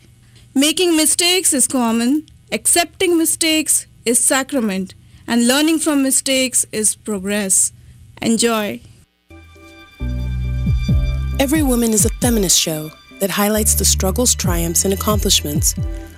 [0.55, 4.93] Making mistakes is common, accepting mistakes is sacrament,
[5.27, 7.73] and learning from mistakes is progress.
[8.21, 8.80] Enjoy.
[11.41, 15.75] Every Woman is a feminist show that highlights the struggles, triumphs, and accomplishments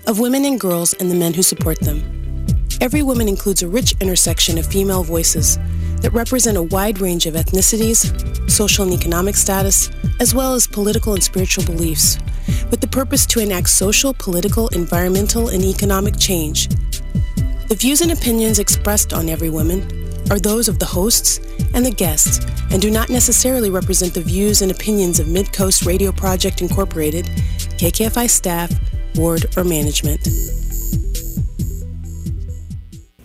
[0.09, 2.45] of women and girls and the men who support them.
[2.81, 5.61] Every Woman includes a rich intersection of female voices
[6.01, 11.15] that represent a wide range of ethnicities, social and economic status, as well as political
[11.15, 12.19] and spiritual beliefs,
[12.73, 16.69] with the purpose to enact social, political, environmental, and economic change.
[17.69, 19.87] The views and opinions expressed on Every Woman
[20.33, 21.41] are those of the hosts
[21.75, 22.41] and the guests
[22.73, 27.27] and do not necessarily represent the views and opinions of Mid Coast Radio Project Incorporated,
[27.77, 28.73] KKFI staff,
[29.15, 30.27] board, or management.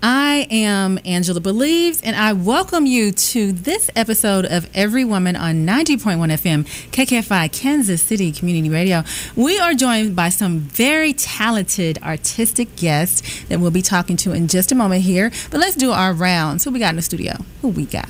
[0.09, 5.65] I am Angela Believes, and I welcome you to this episode of Every Woman on
[5.65, 9.03] 90.1 FM, KKFI, Kansas City Community Radio.
[9.35, 14.47] We are joined by some very talented artistic guests that we'll be talking to in
[14.47, 15.29] just a moment here.
[15.51, 16.63] But let's do our rounds.
[16.63, 17.33] Who we got in the studio?
[17.61, 18.09] Who we got?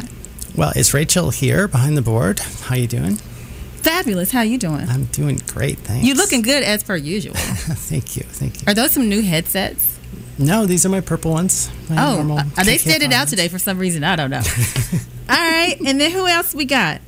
[0.55, 2.37] Well, it's Rachel here behind the board.
[2.37, 3.15] How you doing?
[3.15, 4.29] Fabulous.
[4.29, 4.87] How you doing?
[4.87, 6.05] I'm doing great, thanks.
[6.05, 7.33] You're looking good as per usual.
[7.37, 8.65] thank you, thank you.
[8.67, 9.96] Are those some new headsets?
[10.39, 11.69] No, these are my purple ones.
[11.89, 14.03] My oh, normal are they KKFI standing out today for some reason?
[14.03, 14.41] I don't know.
[15.29, 17.01] All right, and then who else we got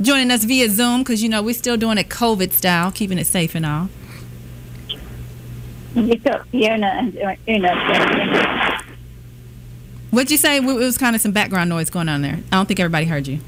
[0.00, 1.02] joining us via Zoom?
[1.02, 3.88] Because you know we're still doing it COVID style, keeping it safe and all.
[5.94, 8.82] You've got Fiona and uh, Una.
[10.10, 10.58] What'd you say?
[10.58, 12.40] It was kind of some background noise going on there.
[12.52, 13.38] I don't think everybody heard you.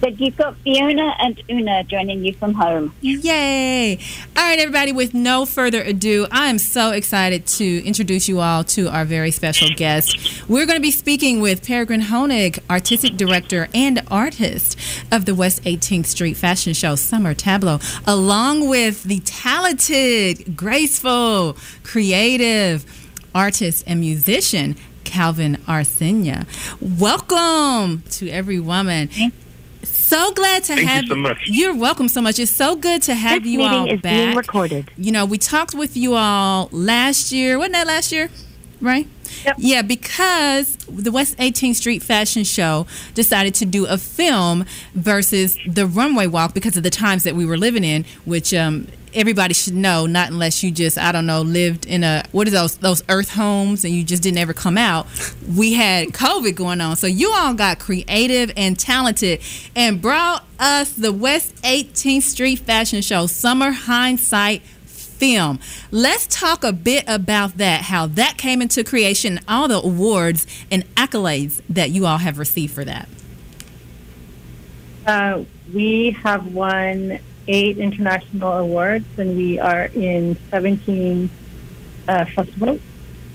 [0.00, 2.94] Said you've got Fiona and Una joining you from home.
[3.00, 3.98] Yay!
[4.36, 8.64] All right, everybody, with no further ado, I am so excited to introduce you all
[8.64, 10.48] to our very special guest.
[10.48, 14.78] We're going to be speaking with Peregrine Honig, artistic director and artist
[15.12, 22.84] of the West 18th Street Fashion Show Summer Tableau, along with the talented, graceful, creative
[23.34, 24.76] artist and musician.
[25.04, 26.46] Calvin Arsenia.
[26.98, 29.10] Welcome to every woman.
[30.14, 31.38] So glad to Thank you so much.
[31.46, 32.38] You're welcome so much.
[32.38, 34.12] It's so good to have This you meeting all is back.
[34.12, 34.88] being recorded.
[34.96, 37.58] You know, we talked with you all last year.
[37.58, 38.30] Wasn't that last year?
[38.84, 39.08] Right?
[39.46, 39.56] Yep.
[39.58, 45.86] Yeah, because the West 18th Street Fashion Show decided to do a film versus the
[45.86, 49.74] runway walk because of the times that we were living in, which um, everybody should
[49.74, 53.02] know, not unless you just, I don't know, lived in a, what are those, those
[53.08, 55.06] earth homes and you just didn't ever come out.
[55.56, 56.96] We had COVID going on.
[56.96, 59.40] So you all got creative and talented
[59.74, 64.62] and brought us the West 18th Street Fashion Show Summer Hindsight
[65.24, 65.58] film.
[65.90, 70.84] Let's talk a bit about that, how that came into creation, all the awards and
[70.96, 73.08] accolades that you all have received for that.
[75.06, 77.18] Uh, we have won
[77.48, 81.30] eight international awards, and we are in 17
[82.06, 82.80] uh, festivals.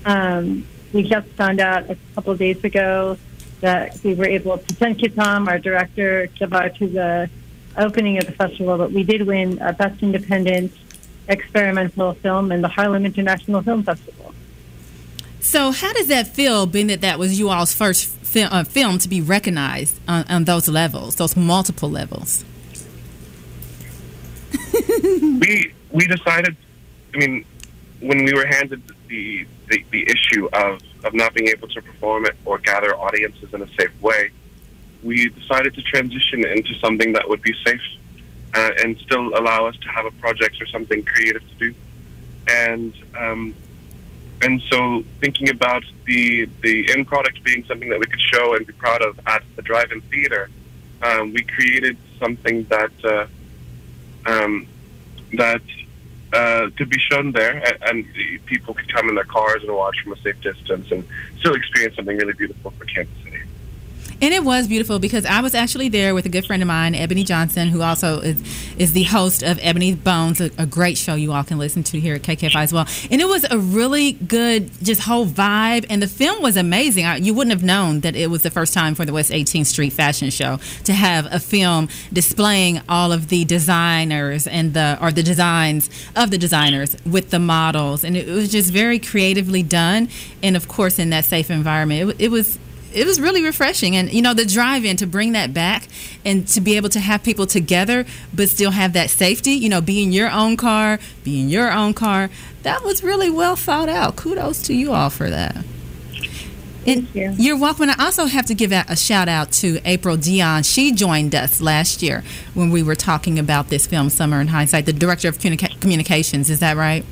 [0.05, 3.17] Um, we just found out a couple of days ago
[3.61, 7.29] that we were able to send Kitam, our director, to the
[7.77, 10.71] opening of the festival, but we did win uh, Best Independent
[11.29, 14.33] Experimental Film in the Harlem International Film Festival.
[15.39, 18.97] So, how does that feel, being that that was you all's first fi- uh, film
[18.99, 22.43] to be recognized on, on those levels, those multiple levels?
[25.03, 26.57] we we decided.
[27.13, 27.45] I mean,
[28.01, 32.25] when we were handed the, the the issue of of not being able to perform
[32.25, 34.31] it or gather audiences in a safe way,
[35.03, 37.81] we decided to transition into something that would be safe
[38.53, 41.75] uh, and still allow us to have a project or something creative to do.
[42.47, 43.55] And um,
[44.41, 48.65] and so thinking about the the end product being something that we could show and
[48.65, 50.49] be proud of at the drive-in theater,
[51.01, 53.27] um, we created something that uh,
[54.25, 54.67] um,
[55.33, 55.61] that
[56.33, 59.97] uh, could be shown there, and, and people could come in their cars and watch
[60.03, 61.03] from a safe distance and
[61.39, 63.41] still experience something really beautiful for Kansas City.
[64.21, 66.93] And it was beautiful because I was actually there with a good friend of mine,
[66.93, 71.15] Ebony Johnson, who also is, is the host of Ebony Bones, a, a great show
[71.15, 72.85] you all can listen to here at KKFI as well.
[73.09, 75.85] And it was a really good, just whole vibe.
[75.89, 77.05] And the film was amazing.
[77.05, 79.67] I, you wouldn't have known that it was the first time for the West 18th
[79.67, 85.13] Street Fashion Show to have a film displaying all of the designers and the, or
[85.13, 88.03] the designs of the designers with the models.
[88.03, 90.09] And it, it was just very creatively done.
[90.43, 92.59] And of course, in that safe environment, it, it was
[92.93, 95.87] it was really refreshing and you know the drive in to bring that back
[96.25, 99.81] and to be able to have people together but still have that safety you know
[99.81, 102.29] be in your own car be in your own car
[102.63, 105.63] that was really well thought out kudos to you all for that
[106.85, 107.35] Thank you.
[107.37, 107.89] You're welcome.
[107.89, 110.63] And I also have to give a shout out to April Dion.
[110.63, 114.85] She joined us last year when we were talking about this film, Summer in Hindsight,
[114.85, 116.49] the director of communica- communications.
[116.49, 117.05] Is that right?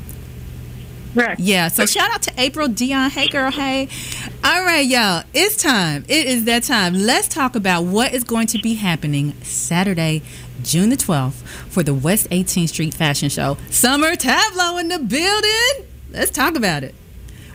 [1.14, 1.40] Correct.
[1.40, 3.10] Yeah, so shout out to April Dion.
[3.10, 3.90] Hey, girl, hey.
[4.44, 6.06] All right, y'all, it's time.
[6.08, 6.94] It is that time.
[6.94, 10.22] Let's talk about what is going to be happening Saturday,
[10.64, 13.58] June the 12th for the West 18th Street Fashion Show.
[13.70, 15.88] Summer Tableau in the building.
[16.12, 16.94] Let's talk about it.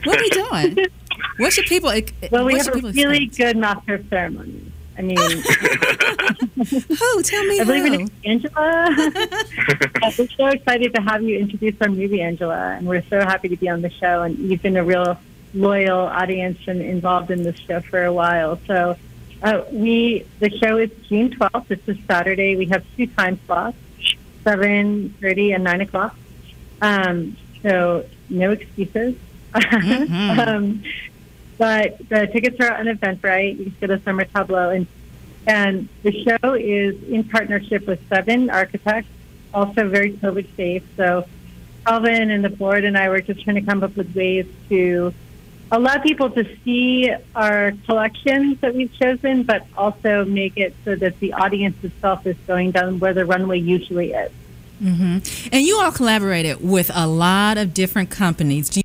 [0.05, 0.87] What are we doing?
[1.37, 1.93] what should people?
[2.31, 3.37] Well, we have a really expect?
[3.37, 4.72] good master ceremony.
[4.97, 5.17] I mean,
[6.57, 7.23] Who?
[7.23, 7.93] Tell me I believe who.
[7.95, 9.13] it is Angela.
[10.03, 13.49] Uh, we're so excited to have you introduce our movie, Angela, and we're so happy
[13.49, 14.23] to be on the show.
[14.23, 15.17] And you've been a real
[15.55, 18.59] loyal audience and involved in this show for a while.
[18.67, 18.97] So,
[19.43, 21.71] uh, we the show is June twelfth.
[21.71, 22.57] It's a Saturday.
[22.57, 23.77] We have two time slots,
[24.43, 26.17] seven thirty and nine o'clock.
[26.81, 29.15] Um, so no excuses.
[29.55, 30.83] um,
[31.59, 33.59] but the tickets are on Eventbrite.
[33.59, 34.87] You can go to Summer Tableau, and
[35.47, 39.09] and the show is in partnership with Seven Architects,
[39.53, 40.85] also very COVID safe.
[40.97, 41.27] So
[41.85, 45.13] Calvin and the board and I were just trying to come up with ways to
[45.73, 51.19] allow people to see our collections that we've chosen, but also make it so that
[51.19, 54.31] the audience itself is going down where the runway usually is.
[54.79, 55.19] hmm
[55.51, 58.69] And you all collaborated with a lot of different companies.
[58.69, 58.82] Do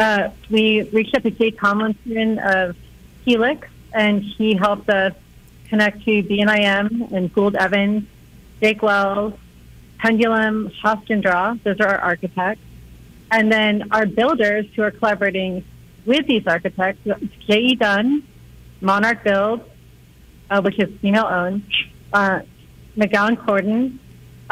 [0.00, 2.74] uh, we reached out to Jay Tomlinson of
[3.24, 5.12] Helix, and he helped us
[5.68, 8.04] connect to BNIM and Gould Evans,
[8.62, 9.34] Jake Wells,
[9.98, 11.62] Pendulum, Hofstendra.
[11.62, 12.62] Those are our architects.
[13.30, 15.64] And then our builders who are collaborating
[16.06, 17.06] with these architects,
[17.46, 17.76] J.E.
[17.76, 18.26] Dunn,
[18.80, 19.60] Monarch Build,
[20.48, 21.62] uh, which is female owned,
[22.12, 22.40] uh,
[22.96, 23.98] McCownGordon,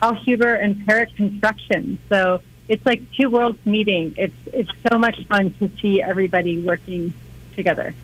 [0.03, 1.99] Al Huber, and Parrot Construction.
[2.11, 4.15] So it's like two worlds meeting.
[4.17, 7.15] It's it's so much fun to see everybody working
[7.57, 7.95] together.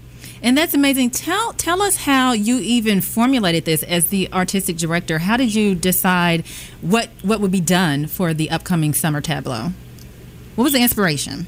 [0.42, 1.10] And that's amazing.
[1.10, 5.18] Tell tell us how you even formulated this as the artistic director.
[5.18, 6.46] How did you decide
[6.80, 9.72] what what would be done for the upcoming summer tableau?
[10.54, 11.46] What was the inspiration?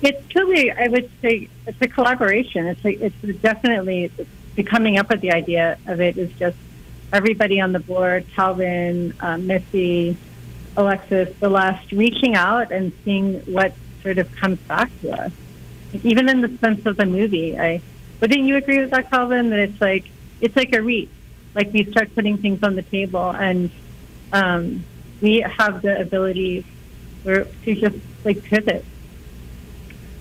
[0.00, 2.66] It's truly, I would say, it's a collaboration.
[2.66, 4.12] It's a, it's definitely
[4.54, 6.56] the coming up with the idea of it is just
[7.12, 10.16] everybody on the board, Calvin, um, Missy,
[10.78, 13.72] Alexis, the last, reaching out and seeing what
[14.02, 15.32] sort of comes back to us.
[15.92, 17.82] Like, even in the sense of the movie, I
[18.20, 19.50] wouldn't you agree with that, Calvin?
[19.50, 20.04] That it's like
[20.40, 21.10] it's like a reach.
[21.54, 23.70] Like we start putting things on the table, and
[24.32, 24.84] um,
[25.20, 26.64] we have the ability
[27.24, 28.84] to just like pivot.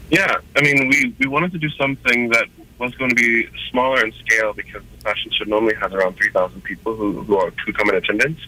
[0.10, 2.48] Yeah, I mean, we, we wanted to do something that
[2.80, 6.64] was going to be smaller in scale because the fashion show normally has around 3,000
[6.64, 8.40] people who, who, are, who come in attendance.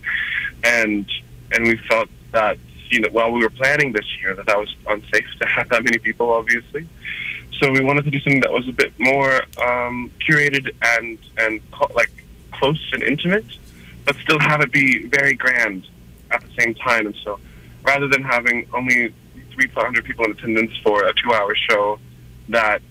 [0.64, 1.10] And,
[1.52, 2.58] and we felt that,
[2.90, 5.84] you know, while we were planning this year, that that was unsafe to have that
[5.84, 6.88] many people, obviously.
[7.60, 11.62] So we wanted to do something that was a bit more um, curated and, and
[11.94, 12.12] like
[12.54, 13.46] close and intimate,
[14.06, 15.88] but still have it be very grand
[16.32, 17.08] at the same time.
[17.08, 17.40] And so
[17.84, 19.14] rather than having only
[19.52, 22.00] 300 people in attendance for a two hour show
[22.50, 22.82] that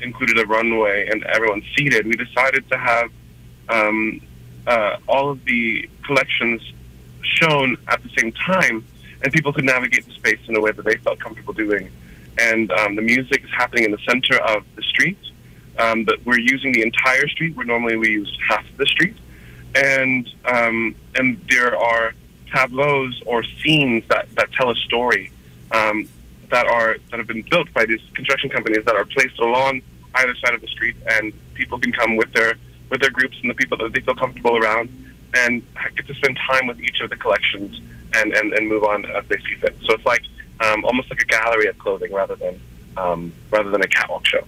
[0.00, 3.10] included a runway and everyone seated, we decided to have
[3.68, 4.20] um,
[4.66, 6.60] uh, all of the collections
[7.22, 8.84] shown at the same time
[9.22, 11.90] and people could navigate the space in a way that they felt comfortable doing.
[12.40, 15.18] And um, the music is happening in the center of the street,
[15.78, 19.16] um, but we're using the entire street where normally we use half of the street.
[19.74, 22.14] And, um, and there are
[22.52, 25.32] tableaus or scenes that, that tell a story
[25.72, 26.08] um,
[26.50, 29.82] that are that have been built by these construction companies that are placed along
[30.14, 32.54] either side of the street, and people can come with their
[32.90, 34.88] with their groups and the people that they feel comfortable around,
[35.34, 35.62] and
[35.96, 37.80] get to spend time with each of the collections
[38.14, 39.76] and and, and move on as they see fit.
[39.84, 40.22] So it's like
[40.60, 42.60] um, almost like a gallery of clothing rather than
[42.96, 44.44] um, rather than a catwalk show.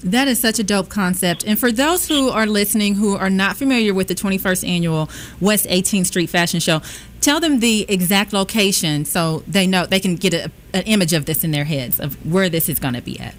[0.00, 1.44] That is such a dope concept.
[1.46, 5.08] And for those who are listening who are not familiar with the 21st annual
[5.40, 6.82] West 18th Street Fashion Show,
[7.22, 11.24] tell them the exact location so they know they can get a, an image of
[11.24, 13.34] this in their heads of where this is going to be at.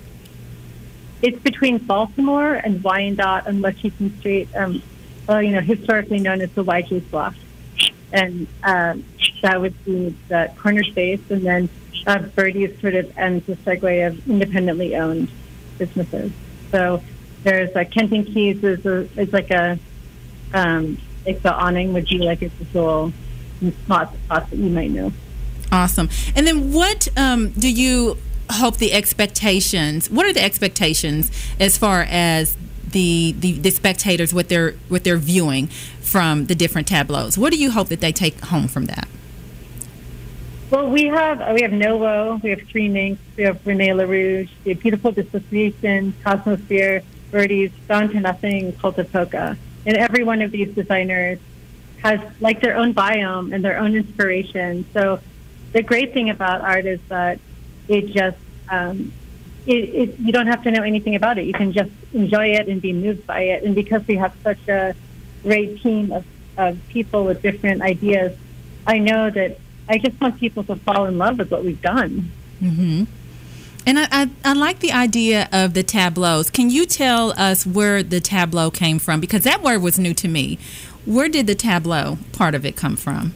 [1.22, 4.50] it's between Baltimore and Wyandotte on Washington Street.
[4.56, 4.82] Um,
[5.28, 7.36] well, you know, historically known as the YJ's Block,
[8.12, 9.04] and um,
[9.42, 11.70] that would be the corner space, and then
[12.08, 15.30] uh, Birdie's sort of ends the segue of independently owned
[15.78, 16.32] businesses.
[16.72, 17.02] So
[17.44, 19.80] there's a Kenton Keys is, a, is like a
[20.54, 23.12] um, like the awning would be like a visual
[23.84, 25.12] spot spots that you might know.
[25.72, 26.10] Awesome.
[26.36, 28.18] And then what um, do you
[28.50, 30.10] hope the expectations?
[30.10, 32.56] What are the expectations as far as
[32.92, 35.68] the, the the spectators what they're what they're viewing
[36.02, 37.38] from the different tableaus?
[37.38, 39.08] What do you hope that they take home from that?
[40.72, 44.74] Well, we have we have Novo, we have Three Minks, we have Rene LaRouge, we
[44.74, 49.58] have Beautiful Dissociation, Cosmosphere, Birdies, Down to Nothing, Cult of Polka.
[49.86, 51.40] And every one of these designers
[52.02, 54.86] has like their own biome and their own inspiration.
[54.94, 55.20] So
[55.74, 57.40] the great thing about art is that
[57.88, 58.38] it just
[58.70, 59.12] um,
[59.66, 61.46] it, it, you don't have to know anything about it.
[61.46, 63.64] You can just enjoy it and be moved by it.
[63.64, 64.96] And because we have such a
[65.44, 66.26] great team of,
[66.58, 68.38] of people with different ideas,
[68.86, 69.58] I know that
[69.90, 72.32] I just want people to fall in love with what we've done.
[72.62, 73.04] Mm-hmm.
[73.88, 76.50] And I, I, I, like the idea of the tableaus.
[76.50, 79.20] Can you tell us where the tableau came from?
[79.20, 80.58] Because that word was new to me.
[81.06, 83.36] Where did the tableau part of it come from?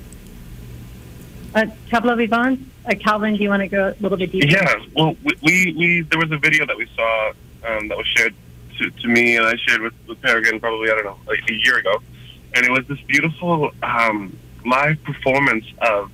[1.53, 2.65] Uh, tableau vivant.
[2.89, 4.47] Uh, Calvin, do you want to go a little bit deeper?
[4.47, 4.73] Yeah.
[4.95, 7.33] Well, we, we, there was a video that we saw
[7.67, 8.33] um, that was shared
[8.79, 11.53] to, to me, and I shared with, with Peregrine probably I don't know like a
[11.53, 12.01] year ago,
[12.55, 16.11] and it was this beautiful um, live performance of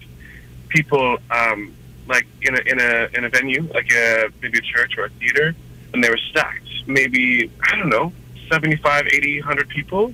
[0.70, 1.74] people um,
[2.08, 5.10] like in a in a in a venue, like a maybe a church or a
[5.12, 5.55] theater,
[5.94, 8.12] and they were stacked, maybe I don't know,
[8.51, 10.13] 75, 80, 100 people,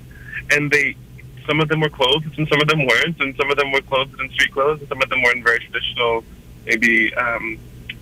[0.51, 0.96] and they
[1.48, 3.82] some of them were clothed and some of them weren't, and some of them were
[3.82, 6.24] clothed in street clothes, and some of them were in very traditional,
[6.65, 7.58] maybe um,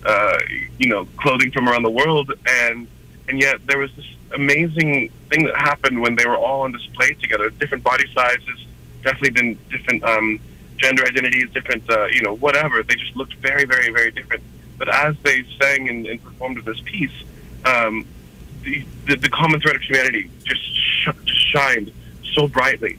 [0.05, 0.37] uh,
[0.77, 2.87] you know, clothing from around the world, and
[3.27, 7.13] and yet there was this amazing thing that happened when they were all on display
[7.13, 8.65] together, different body sizes,
[9.03, 10.03] definitely been different.
[10.03, 10.39] Um,
[10.79, 12.81] gender identities, different, uh, you know, whatever.
[12.83, 14.41] They just looked very, very, very different.
[14.77, 17.11] But as they sang and, and performed this piece,
[17.65, 18.05] um,
[18.63, 21.91] the, the, the common thread of humanity just sh- shined
[22.33, 22.97] so brightly,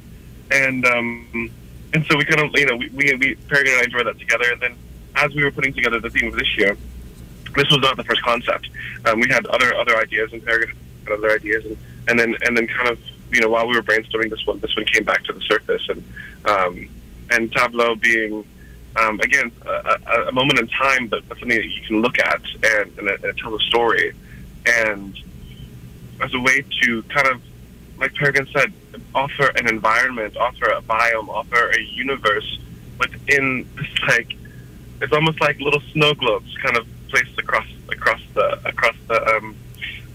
[0.50, 1.50] and um,
[1.94, 4.44] and so we kind of, you know, we we, we and I enjoyed that together.
[4.52, 4.76] And then
[5.16, 6.76] as we were putting together the theme of this year,
[7.56, 8.68] this was not the first concept.
[9.06, 10.42] Um, we had other other ideas, and
[11.10, 11.76] other ideas, and,
[12.08, 12.98] and then and then kind of,
[13.32, 15.82] you know, while we were brainstorming this one, this one came back to the surface,
[15.88, 16.04] and
[16.46, 16.88] um,
[17.30, 18.44] and Tableau being
[18.96, 22.98] um, again a, a, moment in time, but, something that you can look at and,
[22.98, 24.12] and, and tell a story,
[24.66, 25.18] and
[26.20, 27.40] as a way to kind of,
[27.98, 28.72] like Peregrine said,
[29.14, 32.58] offer an environment, offer a biome, offer a universe
[32.98, 34.36] within this like
[35.00, 39.56] it's almost like little snow globes kind of placed across across the across the um,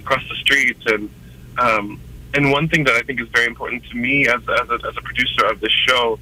[0.02, 1.10] across the streets and
[1.58, 2.00] um,
[2.34, 4.98] and one thing that I think is very important to me as as a, as
[4.98, 6.20] a producer of this show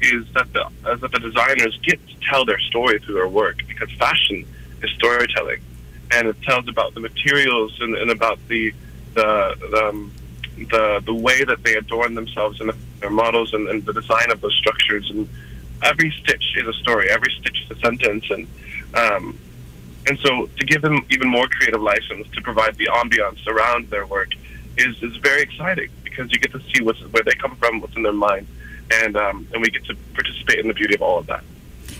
[0.00, 3.58] is that the as that the designers get to tell their story through their work
[3.66, 4.44] because fashion
[4.82, 5.60] is storytelling,
[6.12, 8.72] and it tells about the materials and, and about the
[9.14, 10.12] the the, um,
[10.70, 14.40] the the way that they adorn themselves and their models and, and the design of
[14.40, 15.10] those structures.
[15.10, 15.28] And
[15.82, 18.46] every stitch is a story, every stitch is a sentence, and
[18.94, 19.38] um,
[20.08, 24.06] and so to give them even more creative license to provide the ambiance around their
[24.06, 24.30] work
[24.76, 27.96] is is very exciting because you get to see what's where they come from, what's
[27.96, 28.46] in their mind,
[28.92, 31.42] and um, and we get to participate in the beauty of all of that.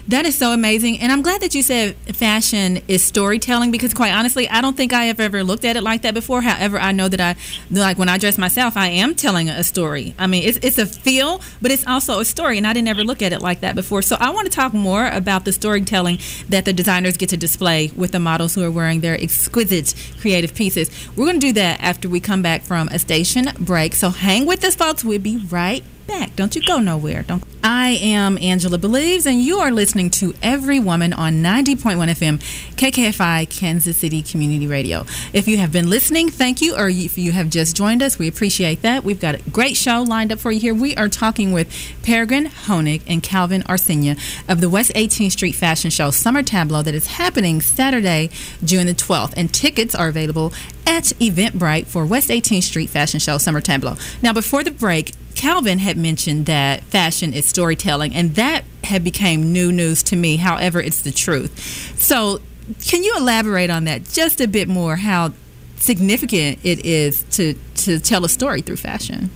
[0.09, 1.01] That is so amazing.
[1.01, 4.93] And I'm glad that you said fashion is storytelling because, quite honestly, I don't think
[4.93, 6.43] I have ever looked at it like that before.
[6.43, 7.35] However, I know that I,
[7.73, 10.15] like when I dress myself, I am telling a story.
[10.17, 12.57] I mean, it's, it's a feel, but it's also a story.
[12.57, 14.01] And I didn't ever look at it like that before.
[14.01, 16.21] So I want to talk more about the storytelling
[16.51, 20.55] that the designers get to display with the models who are wearing their exquisite creative
[20.55, 20.89] pieces.
[21.17, 23.97] We're going to do that after we come back from a station break.
[23.97, 25.05] So hang with us, folks.
[25.05, 26.35] We'll be right back.
[26.37, 27.23] Don't you go nowhere.
[27.23, 27.43] Don't.
[27.63, 32.39] I am Angela Believes, and you are listening to Every Woman on 90.1 FM,
[32.77, 35.05] KKFI, Kansas City Community Radio.
[35.33, 38.29] If you have been listening, thank you, or if you have just joined us, we
[38.29, 39.03] appreciate that.
[39.03, 40.75] We've got a great show lined up for you here.
[40.75, 41.69] We are talking with
[42.03, 44.17] Peregrine Honig and Calvin Arsenia
[44.49, 48.31] of the West 18th Street Fashion Show Summer Tableau that is happening Saturday,
[48.65, 50.53] June the 12th, and tickets are available
[50.87, 53.97] at Eventbrite for West 18th Street Fashion Show Summer Tableau.
[54.23, 59.53] Now, before the break, Calvin had mentioned that fashion is storytelling, and that had became
[59.53, 60.37] new news to me.
[60.37, 61.95] However, it's the truth.
[62.01, 62.41] So,
[62.85, 64.97] can you elaborate on that just a bit more?
[64.97, 65.33] How
[65.77, 69.31] significant it is to to tell a story through fashion.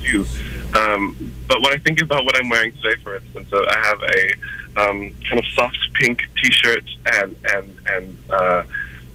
[0.00, 0.26] You,
[0.74, 4.88] um, but when I think about what I'm wearing today, for instance, I have a
[4.88, 8.62] um, kind of soft pink T-shirt and and and uh,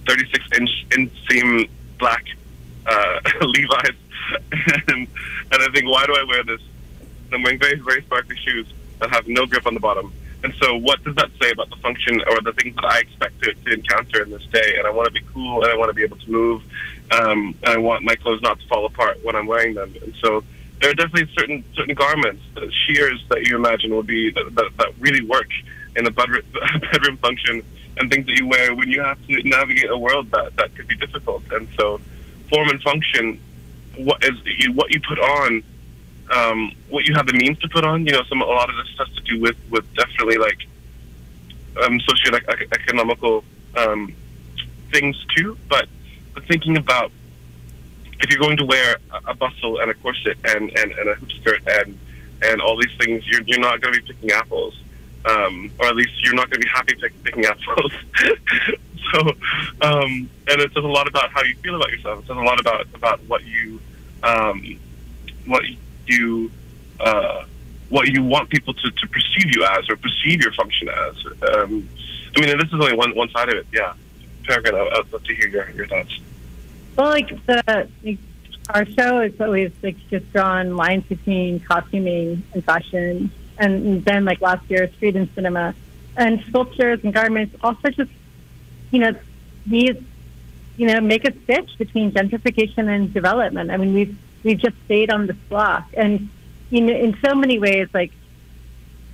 [0.06, 2.24] 36 inch inseam black
[2.86, 3.96] uh, Levi's,
[4.88, 5.06] and
[5.52, 6.60] and I think why do I wear this?
[7.32, 10.12] I'm wearing very very sparkly shoes that have no grip on the bottom.
[10.44, 13.42] And so, what does that say about the function or the things that I expect
[13.42, 14.76] to, to encounter in this day?
[14.78, 16.62] And I want to be cool, and I want to be able to move,
[17.10, 19.94] um, and I want my clothes not to fall apart when I'm wearing them.
[20.02, 20.44] And so,
[20.80, 24.70] there are definitely certain certain garments, uh, shears that you imagine will be that, that,
[24.76, 25.48] that really work
[25.96, 26.42] in the bedroom,
[26.92, 27.62] bedroom function,
[27.96, 30.86] and things that you wear when you have to navigate a world that that could
[30.86, 31.42] be difficult.
[31.50, 31.98] And so,
[32.50, 33.40] form and function,
[33.96, 35.62] what is you, what you put on
[36.30, 38.06] um, what you have the means to put on.
[38.06, 40.66] You know, some a lot of this has to do with with definitely like
[41.84, 43.44] um, socioeconomical
[43.76, 44.14] um,
[44.92, 45.56] things too.
[45.68, 45.88] But,
[46.34, 47.12] but thinking about
[48.20, 51.14] if you're going to wear a, a bustle and a corset and, and, and a
[51.14, 51.98] hoop skirt and
[52.42, 54.78] and all these things, you're you're not going to be picking apples,
[55.24, 57.92] um, or at least you're not going to be happy pick, picking apples.
[59.12, 59.20] so,
[59.82, 62.20] um, and it says a lot about how you feel about yourself.
[62.20, 63.80] It says a lot about about what you
[64.22, 64.78] um,
[65.46, 65.64] what
[66.06, 66.50] you
[67.00, 67.44] uh,
[67.88, 71.26] what you want people to, to perceive you as or perceive your function as.
[71.26, 71.88] Um,
[72.36, 73.66] I mean, this is only one one side of it.
[73.72, 73.94] Yeah,
[74.44, 76.18] Peregrine, I'd love to hear your, your thoughts.
[76.96, 77.88] Well, like the
[78.70, 84.40] our show is always like just drawn lines between costuming and fashion, and then like
[84.40, 85.74] last year, street and cinema,
[86.16, 87.56] and sculptures and garments.
[87.62, 88.10] Also, just
[88.90, 89.12] you know,
[89.66, 89.96] these
[90.76, 93.70] you know make a stitch between gentrification and development.
[93.70, 94.16] I mean, we've
[94.46, 95.88] we've just stayed on this block.
[95.94, 96.28] And
[96.70, 98.12] you know, in so many ways, like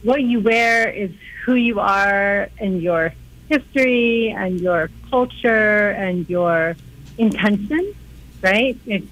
[0.02, 1.11] what you wear is
[1.45, 3.12] who you are and your
[3.49, 6.76] history and your culture and your
[7.19, 7.95] intention,
[8.43, 8.76] right?
[8.87, 9.07] It's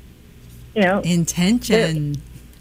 [0.74, 2.16] you know intention.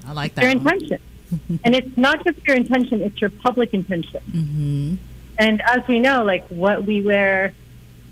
[0.07, 0.43] I like that.
[0.43, 0.73] Your one.
[0.73, 0.99] intention,
[1.63, 4.21] and it's not just your intention; it's your public intention.
[4.31, 4.95] Mm-hmm.
[5.37, 7.53] And as we know, like what we wear,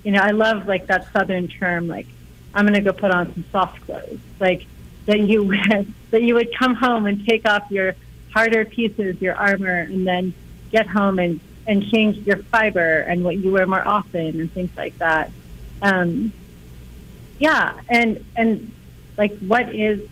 [0.08, 2.08] you know, I love like that southern term, like
[2.54, 4.66] I'm going to go put on some soft clothes, like
[5.06, 5.54] that you
[6.12, 7.94] that you would come home and take off your
[8.34, 10.34] harder pieces, your armor, and then
[10.72, 14.72] get home and and change your fiber and what you wear more often and things
[14.78, 15.30] like that.
[15.82, 16.32] Um,
[17.38, 18.72] yeah, and and
[19.18, 20.08] like what is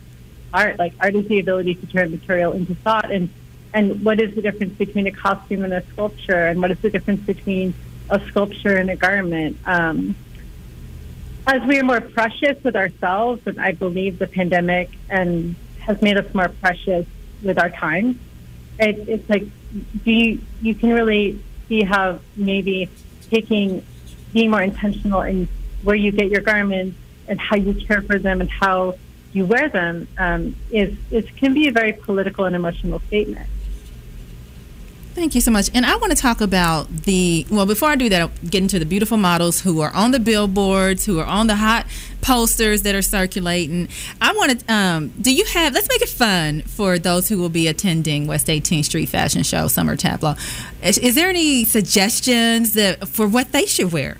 [0.53, 0.77] art?
[0.77, 3.29] Like art is the ability to turn material into thought, and
[3.73, 6.89] and what is the difference between a costume and a sculpture, and what is the
[6.89, 7.73] difference between
[8.09, 9.57] a sculpture and a garment?
[9.65, 10.15] Um,
[11.47, 16.17] as we are more precious with ourselves, and I believe the pandemic and has made
[16.17, 17.05] us more precious
[17.43, 18.19] with our time.
[18.79, 19.43] It, it's like
[20.03, 22.89] do you you can really see how maybe
[23.29, 23.85] taking
[24.33, 25.47] being more intentional in
[25.83, 28.95] where you get your garments and how you care for them and how
[29.33, 33.49] you wear them um, is is can be a very political and emotional statement.
[35.15, 35.69] Thank you so much.
[35.73, 38.79] And I want to talk about the, well, before I do that, I'll get into
[38.79, 41.87] the beautiful models who are on the billboards, who are on the hot
[42.21, 43.87] posters that are circulating.
[44.19, 47.47] I want to, um, do you have, let's make it fun for those who will
[47.47, 50.35] be attending West 18th Street Fashion Show Summer Tableau.
[50.83, 54.17] Is, is there any suggestions that for what they should wear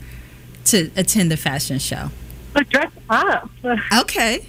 [0.66, 2.10] to attend the fashion show?
[2.54, 3.50] But dress up.
[4.00, 4.46] okay.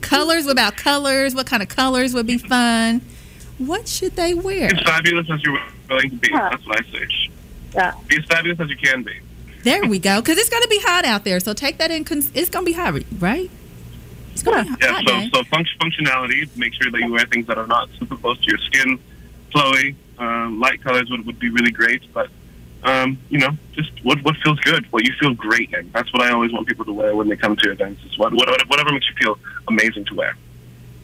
[0.00, 1.34] Colors, what about colors?
[1.34, 3.02] What kind of colors would be fun?
[3.58, 4.68] What should they wear?
[4.70, 6.28] Be as fabulous as you're willing to be.
[6.30, 6.50] Yeah.
[6.50, 7.06] That's what I say.
[7.74, 7.94] Yeah.
[8.08, 9.18] Be as fabulous as you can be.
[9.62, 10.20] There we go.
[10.20, 11.40] Because it's going to be hot out there.
[11.40, 12.04] So take that in.
[12.04, 13.50] Cons- it's going to be hot, right?
[14.32, 14.76] It's going to yeah.
[14.76, 15.04] be hot.
[15.08, 15.28] Yeah.
[15.32, 16.54] So, so function, functionality.
[16.56, 18.98] Make sure that you wear things that are not super close to your skin.
[19.54, 22.02] Flowy, um, light colors would, would be really great.
[22.12, 22.28] But
[22.82, 25.90] um, you know, just what what feels good, what you feel great in.
[25.92, 28.04] That's what I always want people to wear when they come to events.
[28.04, 30.36] Is what, what whatever makes you feel amazing to wear.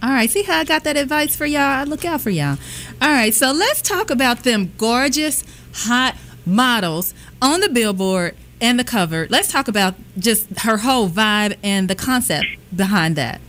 [0.02, 1.60] All right, see how I got that advice for y'all?
[1.60, 2.58] I look out for y'all.
[3.00, 8.84] All right, so let's talk about them gorgeous, hot models on the billboard and the
[8.84, 9.28] cover.
[9.30, 13.40] Let's talk about just her whole vibe and the concept behind that.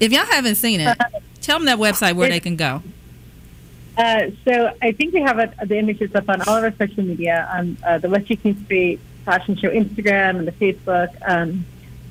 [0.00, 0.96] If y'all haven't seen it,
[1.42, 2.82] tell them that website where they can go.
[3.98, 7.04] Uh, so I think we have a, the images up on all of our social
[7.04, 11.10] media on uh, the West 18th Street Fashion Show Instagram and the Facebook.
[11.28, 11.66] Um,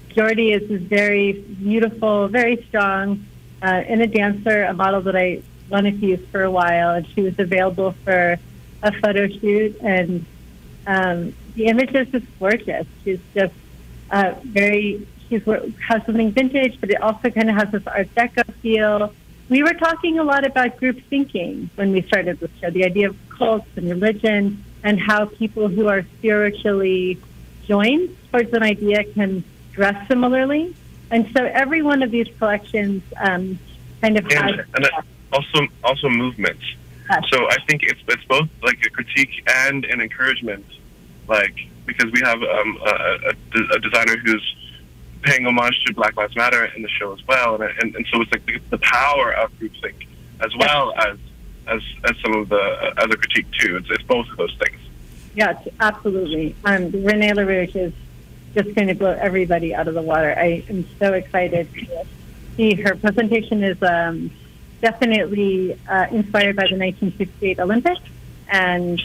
[0.10, 3.26] Jordy is, is very beautiful, very strong
[3.62, 7.08] uh, and a dancer, a model that I wanted to use for a while, and
[7.08, 8.38] she was available for
[8.84, 9.78] a photo shoot.
[9.82, 10.26] And
[10.88, 12.88] um, the image is just gorgeous.
[13.04, 13.54] She's just
[14.10, 18.44] uh, very, she's has something vintage, but it also kind of has this Art Deco
[18.56, 19.14] feel.
[19.50, 23.10] We were talking a lot about group thinking when we started the show, the idea
[23.10, 27.20] of cults and religion, and how people who are spiritually
[27.68, 29.44] joined towards an idea can
[29.74, 30.76] dress similarly.
[31.12, 33.60] And so every one of these collections um,
[34.02, 34.90] kind of and, has and
[35.34, 36.60] also also movement.
[37.30, 40.66] So I think it's it's both like a critique and an encouragement,
[41.28, 44.56] like because we have um, a, a, a designer who's
[45.22, 48.22] paying homage to Black Lives Matter in the show as well, and and, and so
[48.22, 50.08] it's like the, the power of groupthink
[50.40, 51.18] as well as
[51.68, 53.76] as as some of the as a critique too.
[53.76, 54.80] It's, it's both of those things.
[55.36, 56.56] Yes, absolutely.
[56.64, 57.94] Um, Renee LaRouche is
[58.54, 60.34] just going to blow everybody out of the water.
[60.38, 62.06] I am so excited to
[62.56, 64.32] see her presentation is um,
[64.82, 68.02] definitely uh, inspired by the 1968 Olympics,
[68.50, 69.02] and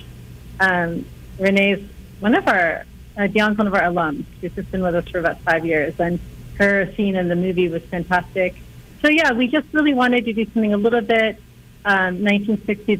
[0.60, 1.04] um,
[1.38, 1.88] Renee's
[2.20, 2.84] one of our
[3.16, 4.24] uh, Dion's one of our alums.
[4.40, 6.18] She's just been with us for about five years, and
[6.58, 8.56] her scene in the movie was fantastic.
[9.02, 11.40] So yeah, we just really wanted to do something a little bit
[11.84, 12.98] um, 1960s,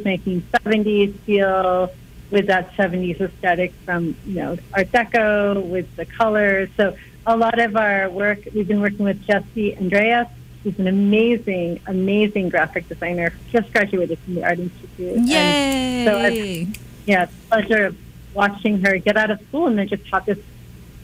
[0.54, 1.90] 1970s feel
[2.30, 6.68] with that 70s aesthetic from you know Art Deco with the colors.
[6.76, 10.28] So a lot of our work, we've been working with Jesse Andreas.
[10.62, 13.32] She's an amazing, amazing graphic designer.
[13.52, 15.18] Just graduated from the Art Institute.
[15.18, 16.06] Yay!
[16.06, 17.94] And so I've, yeah, it's a pleasure
[18.34, 20.38] watching her get out of school and then just have this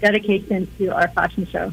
[0.01, 1.73] dedication to our fashion show.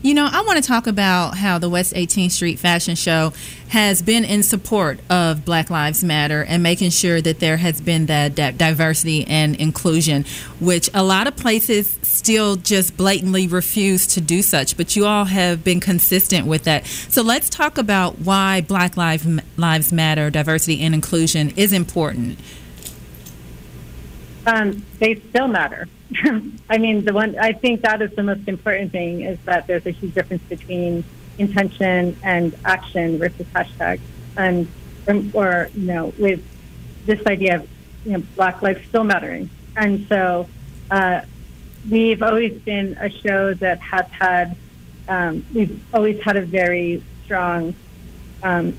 [0.00, 3.32] You know, I want to talk about how the West 18th Street Fashion Show
[3.70, 8.06] has been in support of Black Lives Matter and making sure that there has been
[8.06, 10.24] that, diversity and inclusion,
[10.60, 14.76] which a lot of places still just blatantly refuse to do such.
[14.76, 16.86] But you all have been consistent with that.
[16.86, 22.38] So let's talk about why Black Lives Matter, diversity and inclusion is important.
[24.46, 25.88] Um, they still matter.
[26.70, 29.84] I mean, the one I think that is the most important thing is that there's
[29.86, 31.04] a huge difference between
[31.36, 34.00] intention and action versus hashtag,
[34.36, 34.68] and
[35.34, 36.42] or you know, with
[37.04, 37.68] this idea of
[38.04, 40.48] you know, Black lives still mattering, and so
[40.90, 41.20] uh,
[41.90, 44.56] we've always been a show that has had
[45.08, 47.74] um, we've always had a very strong
[48.42, 48.72] um,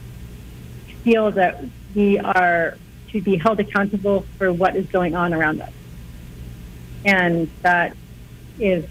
[1.04, 1.64] feel that
[1.94, 2.76] we are
[3.10, 5.72] to be held accountable for what is going on around us
[7.06, 7.96] and that
[8.60, 8.86] is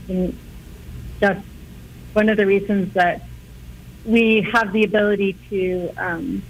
[1.20, 1.44] just
[2.12, 3.22] one of the reasons that
[4.04, 6.42] we have the ability to um,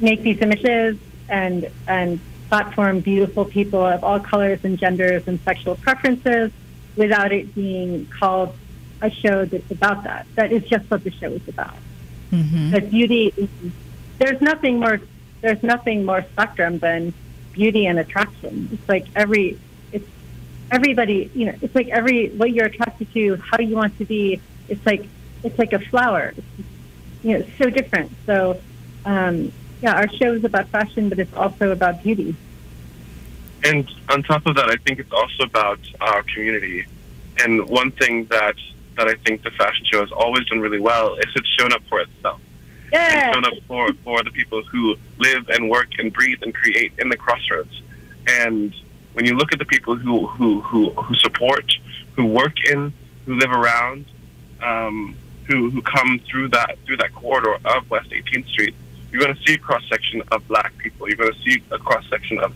[0.00, 0.96] make these images
[1.28, 6.52] and and platform beautiful people of all colors and genders and sexual preferences
[6.96, 8.54] without it being called
[9.00, 10.26] a show that's about that.
[10.34, 11.74] That is just what the show is about.
[12.30, 12.70] Mm-hmm.
[12.70, 13.48] That beauty,
[14.18, 15.00] there's nothing more.
[15.40, 17.12] There's nothing more spectrum than
[17.52, 18.70] beauty and attraction.
[18.72, 19.58] It's like every
[20.70, 24.40] everybody, you know, it's like every what you're attracted to, how you want to be.
[24.68, 25.06] It's like
[25.42, 26.34] it's like a flower.
[26.36, 26.68] It's,
[27.22, 28.12] you know, it's so different.
[28.26, 28.60] So,
[29.04, 32.34] um, yeah, our show is about fashion, but it's also about beauty.
[33.64, 36.86] And on top of that, I think it's also about our community.
[37.42, 38.56] And one thing that
[38.96, 41.82] that I think the fashion show has always done really well is it's shown up
[41.88, 42.40] for itself.
[42.92, 43.28] Yeah.
[43.28, 46.92] It's shown up for, for the people who live and work and breathe and create
[46.98, 47.82] in the crossroads.
[48.28, 48.72] And
[49.14, 51.72] when you look at the people who who who, who support,
[52.16, 52.92] who work in,
[53.26, 54.04] who live around,
[54.62, 58.74] um, who who come through that through that corridor of West 18th Street,
[59.10, 61.08] you're going to see a cross section of Black people.
[61.08, 62.52] You're going to see a cross section of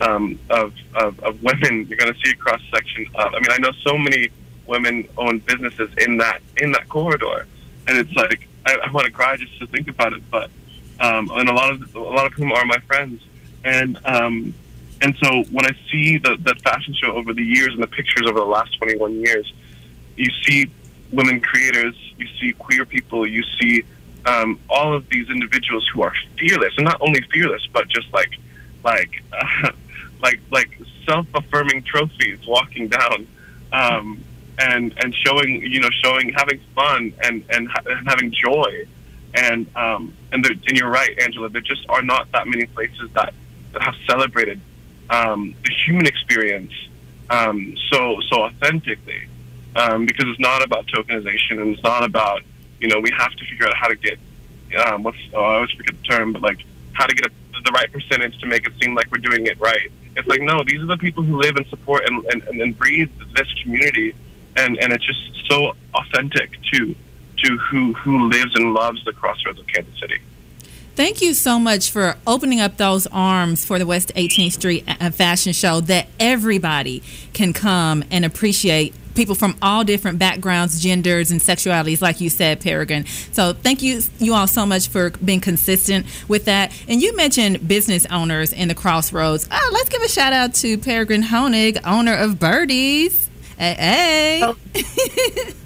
[0.00, 1.86] um, of, of, of women.
[1.86, 3.32] You're going to see a cross section of.
[3.34, 4.30] I mean, I know so many
[4.66, 7.46] women-owned businesses in that in that corridor,
[7.86, 10.22] and it's like I, I want to cry just to think about it.
[10.30, 10.50] But
[10.98, 13.22] um, and a lot of a lot of whom are my friends,
[13.64, 14.54] and um,
[15.02, 18.26] and so when I see the, the fashion show over the years and the pictures
[18.28, 19.50] over the last 21 years,
[20.16, 20.70] you see
[21.10, 23.84] women creators, you see queer people, you see
[24.26, 28.32] um, all of these individuals who are fearless, and not only fearless, but just like,
[28.84, 29.70] like, uh,
[30.22, 33.26] like, like self-affirming trophies walking down,
[33.72, 34.22] um,
[34.58, 38.86] and and showing, you know, showing having fun and and, ha- and having joy,
[39.32, 41.48] and um, and, and you're right, Angela.
[41.48, 43.32] There just are not that many places that,
[43.72, 44.60] that have celebrated
[45.10, 46.72] um, the human experience
[47.28, 49.28] um, so so authentically
[49.76, 52.42] um, because it's not about tokenization and it's not about
[52.80, 54.18] you know we have to figure out how to get
[54.86, 57.30] um, what's oh, I always forget the term but like how to get a,
[57.64, 59.90] the right percentage to make it seem like we're doing it right.
[60.16, 63.10] It's like no, these are the people who live and support and, and, and breathe
[63.36, 64.14] this community,
[64.56, 66.94] and, and it's just so authentic to
[67.44, 70.18] to who who lives and loves the crossroads of Kansas City.
[71.00, 74.96] Thank you so much for opening up those arms for the West 18th Street uh,
[75.00, 81.30] uh, Fashion Show that everybody can come and appreciate people from all different backgrounds, genders,
[81.30, 83.06] and sexualities, like you said, Peregrine.
[83.32, 86.70] So thank you, you all so much for being consistent with that.
[86.86, 89.48] And you mentioned business owners in the Crossroads.
[89.50, 93.30] Oh, let's give a shout out to Peregrine Honig, owner of Birdies.
[93.56, 94.40] Hey, hey.
[94.44, 94.54] Oh,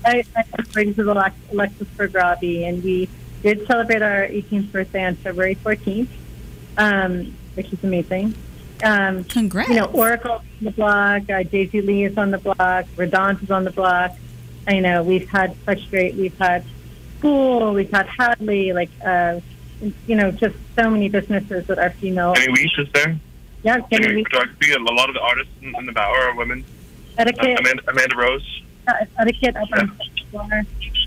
[0.04, 3.08] I, I bring to the Alexis Robbie, and we
[3.44, 6.08] did celebrate our 18th birthday on February 14th,
[6.78, 8.34] um, which is amazing.
[8.82, 9.68] Um, Congrats.
[9.68, 13.50] You know, Oracle on the block, uh, Daisy Lee is on the block, Redant is
[13.50, 14.12] on the block.
[14.66, 16.64] I know we've had Frustrate, we've had
[17.18, 19.40] School, we've had Hadley, like, uh,
[20.06, 22.32] you know, just so many businesses that are female.
[22.34, 23.18] Kenny Weish is there.
[23.62, 24.72] Yeah, Kenny Kenny Weish, photography.
[24.72, 26.64] A lot of the artists in, in the Bower are women.
[27.18, 28.62] Uh, Etiquette, Amanda, Amanda Rose.
[28.88, 30.62] uh, etiquette up on the floor.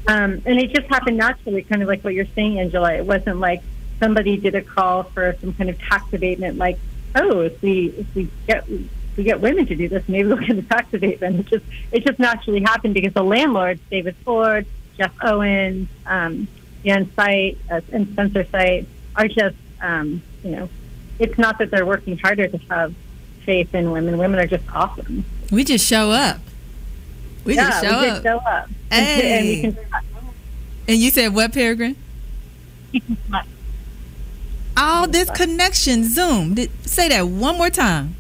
[0.08, 2.94] Um, and it just happened naturally, kind of like what you're saying, Angela.
[2.94, 3.62] It wasn't like
[4.00, 6.78] somebody did a call for some kind of tax abatement, like,
[7.16, 10.58] oh, if we if we get we get women to do this, maybe we'll get
[10.58, 11.40] a tax abatement.
[11.40, 14.66] It just it just naturally happened because the landlords, David Ford,
[14.98, 16.48] Jeff Owens, um,
[16.86, 20.70] Jan Site, uh, and Spencer Site, are just um, you know,
[21.20, 22.94] it's not that they're working harder to have
[23.44, 24.18] faith in women.
[24.18, 25.26] Women are just awesome.
[25.52, 26.40] We just show up.
[27.48, 28.14] We yeah, just show we up.
[28.14, 28.70] just show up.
[28.92, 29.64] And, Hey.
[29.64, 29.86] and can
[30.90, 31.96] and you said what, Peregrine?
[34.76, 36.54] All this connection, Zoom.
[36.54, 38.16] Did, say that one more time.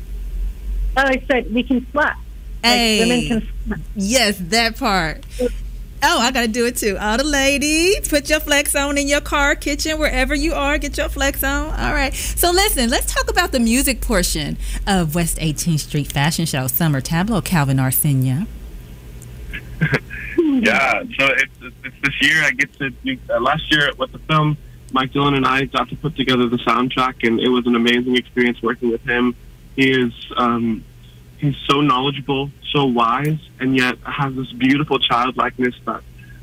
[0.97, 1.85] Oh, I said we can.
[1.93, 2.15] Like
[2.63, 2.99] Hey.
[3.29, 3.83] women can.
[3.95, 5.23] Yes, that part.
[6.03, 6.97] Oh, I gotta do it too.
[6.99, 10.77] All the ladies, put your flex on in your car, kitchen, wherever you are.
[10.77, 11.71] Get your flex on.
[11.79, 12.13] All right.
[12.13, 17.01] So listen, let's talk about the music portion of West 18th Street Fashion Show Summer
[17.01, 17.41] Tableau.
[17.41, 18.47] Calvin Arsenia.
[20.63, 24.11] Yeah, so it's, it's, it's this year I get to do, uh, last year with
[24.11, 24.57] the film,
[24.91, 28.15] Mike Dillon and I got to put together the soundtrack, and it was an amazing
[28.15, 29.35] experience working with him.
[29.75, 30.83] He is um,
[31.37, 36.01] he's so knowledgeable, so wise, and yet has this beautiful childlikeness that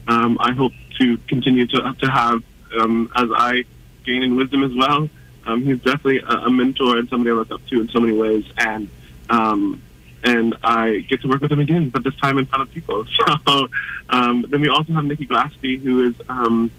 [0.08, 2.42] um, I hope to continue to to have
[2.78, 3.64] um, as I
[4.04, 5.08] gain in wisdom as well.
[5.46, 8.16] Um, he's definitely a, a mentor and somebody I look up to in so many
[8.16, 8.88] ways, and
[9.30, 9.82] um,
[10.24, 13.04] and I get to work with him again, but this time in front of people.
[13.46, 13.68] So
[14.08, 16.70] um, then we also have Nikki Glaspie, who is um,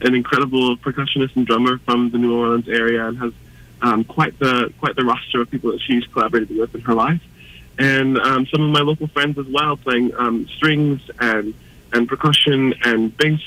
[0.00, 3.32] an incredible percussionist and drummer from the New Orleans area, and has
[3.82, 7.22] um, quite the quite the roster of people that she's collaborated with in her life,
[7.78, 11.54] and um, some of my local friends as well, playing um, strings and
[11.92, 13.40] and percussion and bass.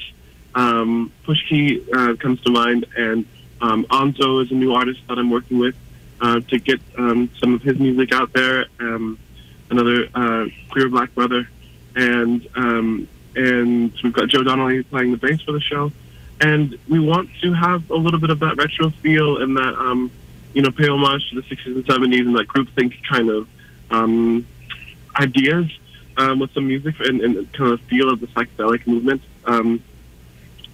[0.55, 3.25] Um, Pushki uh, comes to mind, and
[3.61, 5.75] um, Anzo is a new artist that I'm working with
[6.21, 8.65] uh, to get um, some of his music out there.
[8.79, 9.17] Um,
[9.71, 11.47] another uh, queer black brother,
[11.95, 15.91] and um, and we've got Joe Donnelly playing the bass for the show,
[16.41, 20.11] and we want to have a little bit of that retro feel and that um,
[20.53, 23.47] you know pay homage to the 60s and 70s and that groupthink kind of
[23.89, 24.45] um,
[25.19, 25.71] ideas
[26.17, 29.81] um, with some music and, and kind of feel of the psychedelic movement, um,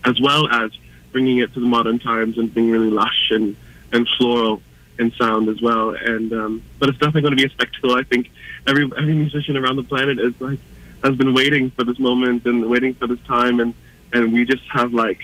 [0.03, 0.71] as well as
[1.11, 3.55] bringing it to the modern times and being really lush and,
[3.91, 4.61] and floral
[4.99, 5.91] in sound as well.
[5.91, 7.95] And um, but it's definitely going to be a spectacle.
[7.95, 8.31] I think
[8.65, 10.59] every every musician around the planet is like
[11.03, 13.73] has been waiting for this moment and waiting for this time, and
[14.13, 15.21] and we just have like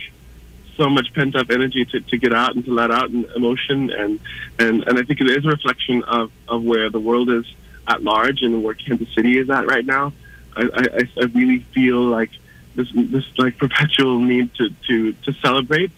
[0.77, 3.91] so much pent up energy to, to get out and to let out and emotion
[3.91, 4.19] and,
[4.59, 7.45] and and I think it is a reflection of, of where the world is
[7.87, 10.13] at large and where Kansas City is at right now.
[10.55, 12.31] I, I, I really feel like
[12.75, 15.91] this this like perpetual need to, to, to celebrate,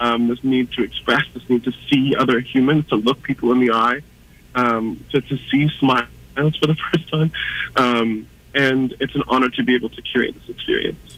[0.00, 3.60] um, this need to express, this need to see other humans, to look people in
[3.60, 4.02] the eye,
[4.54, 7.32] um, to, to see smiles for the first time.
[7.76, 11.15] Um, and it's an honor to be able to curate this experience.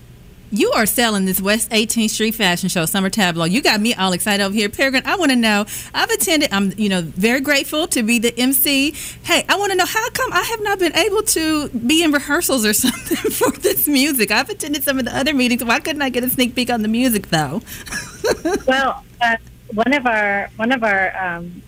[0.51, 3.45] You are selling this West 18th Street Fashion Show Summer Tableau.
[3.45, 4.71] You got me all excited over here.
[4.71, 5.67] Peregrine, I want to know.
[5.93, 8.93] I've attended, I'm, you know, very grateful to be the MC.
[9.25, 12.13] Hey, I want to know how come I have not been able to be in
[12.13, 14.31] rehearsals or something for this music?
[14.31, 15.63] I've attended some of the other meetings.
[15.65, 17.61] Why couldn't I get a sneak peek on the music, though?
[18.67, 19.37] well, uh,
[19.75, 21.63] one of our one of our um,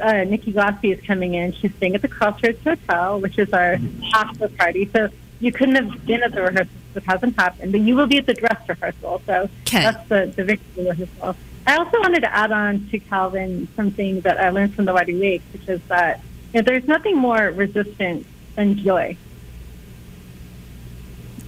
[0.00, 1.52] uh, Nikki Glaspie is coming in.
[1.52, 3.78] She's staying at the Crossroads Hotel, which is our
[4.12, 4.90] after party.
[4.92, 5.08] So
[5.40, 6.72] you couldn't have been at the rehearsal.
[6.98, 9.22] It hasn't happened, but you will be at the dress rehearsal.
[9.26, 9.82] So Okay.
[9.86, 11.34] that's the the victory rehearsal.
[11.66, 15.08] I also wanted to add on to Calvin something that I learned from the White
[15.08, 16.20] Week, which is that
[16.52, 19.16] you know, there's nothing more resistant than joy.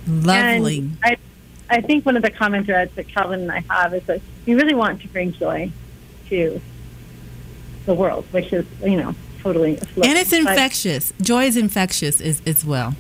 [0.07, 0.79] Lovely.
[0.79, 1.17] And I,
[1.69, 4.55] I think one of the common threads that Calvin and I have is that we
[4.55, 5.71] really want to bring joy
[6.29, 6.61] to
[7.87, 10.07] the world, which is, you know, totally afloat.
[10.07, 11.13] and it's But infectious.
[11.21, 12.95] Joy is infectious as, as well.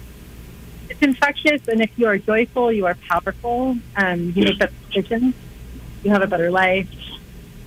[1.00, 3.74] It's infectious, and if you are joyful, you are powerful.
[3.96, 5.34] Um, you make better decisions.
[6.04, 6.90] You have a better life.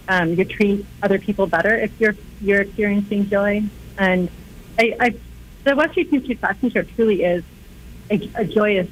[0.08, 3.64] Um, you treat other people better if you're you're experiencing joy.
[3.98, 4.30] And
[4.78, 5.16] I, I
[5.64, 7.44] the West Street Fashion Show truly is
[8.12, 8.88] a, a joyous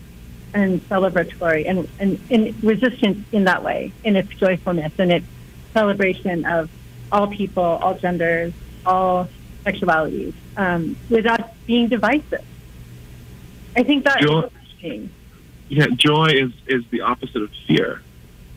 [0.56, 5.26] and celebratory and, and, and resistant in that way, in its joyfulness and its
[5.72, 6.68] celebration of
[7.12, 8.54] all people, all genders,
[8.88, 9.30] all
[9.64, 12.44] sexualities, um, without being divisive.
[13.76, 15.10] I think that Joy- is interesting.
[15.70, 18.02] Yeah, joy is, is the opposite of fear.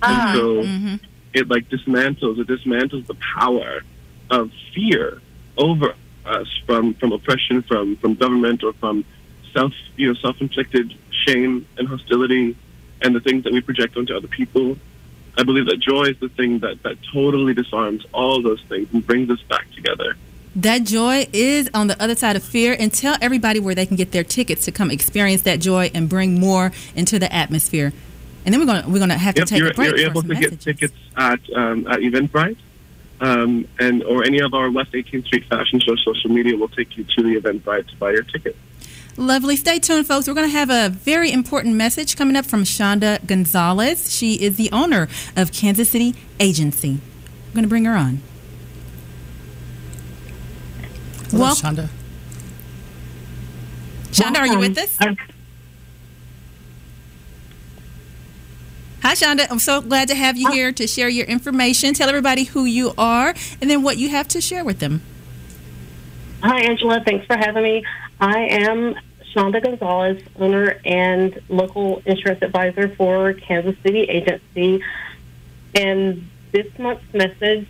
[0.03, 1.01] Ah, and so Mhm.
[1.33, 3.83] it like dismantles it dismantles the power
[4.31, 5.21] of fear
[5.57, 5.95] over
[6.27, 9.05] us from from oppression from from government or from
[9.53, 12.57] self you know self inflicted shame and hostility
[13.03, 14.77] and the things that we project onto other people.
[15.39, 19.05] I believe that joy is the thing that, that totally disarms all those things and
[19.07, 20.17] brings us back together.
[20.57, 23.97] That joy is on the other side of fear, and tell everybody where they can
[23.97, 27.93] get their tickets to come experience that joy and bring more into the atmosphere.
[28.45, 29.97] And then we're gonna we're gonna have to take a break.
[29.97, 32.59] you're able to get tickets at um, at Eventbrite,
[33.21, 36.97] um, and or any of our West 18th Street Fashion Show social media will take
[36.97, 38.55] you to the Eventbrite to buy your ticket.
[39.17, 39.57] Lovely.
[39.57, 40.27] Stay tuned, folks.
[40.27, 44.13] We're going to have a very important message coming up from Shonda Gonzalez.
[44.13, 46.99] She is the owner of Kansas City Agency.
[47.49, 48.23] We're going to bring her on.
[51.35, 51.89] Hello, Well- Shonda.
[54.13, 54.97] Shonda, are you with us?
[59.03, 59.49] Hi, Shonda.
[59.51, 61.93] I'm so glad to have you here to share your information.
[61.93, 65.03] Tell everybody who you are and then what you have to share with them.
[66.45, 67.03] Hi, Angela.
[67.05, 67.85] Thanks for having me.
[68.21, 68.95] I am
[69.35, 74.85] Shonda Gonzalez, owner and local insurance advisor for Kansas City Agency.
[75.75, 77.67] And this month's message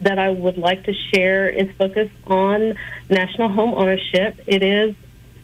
[0.00, 2.78] that I would like to share is focused on
[3.08, 4.38] national home ownership.
[4.46, 4.94] It is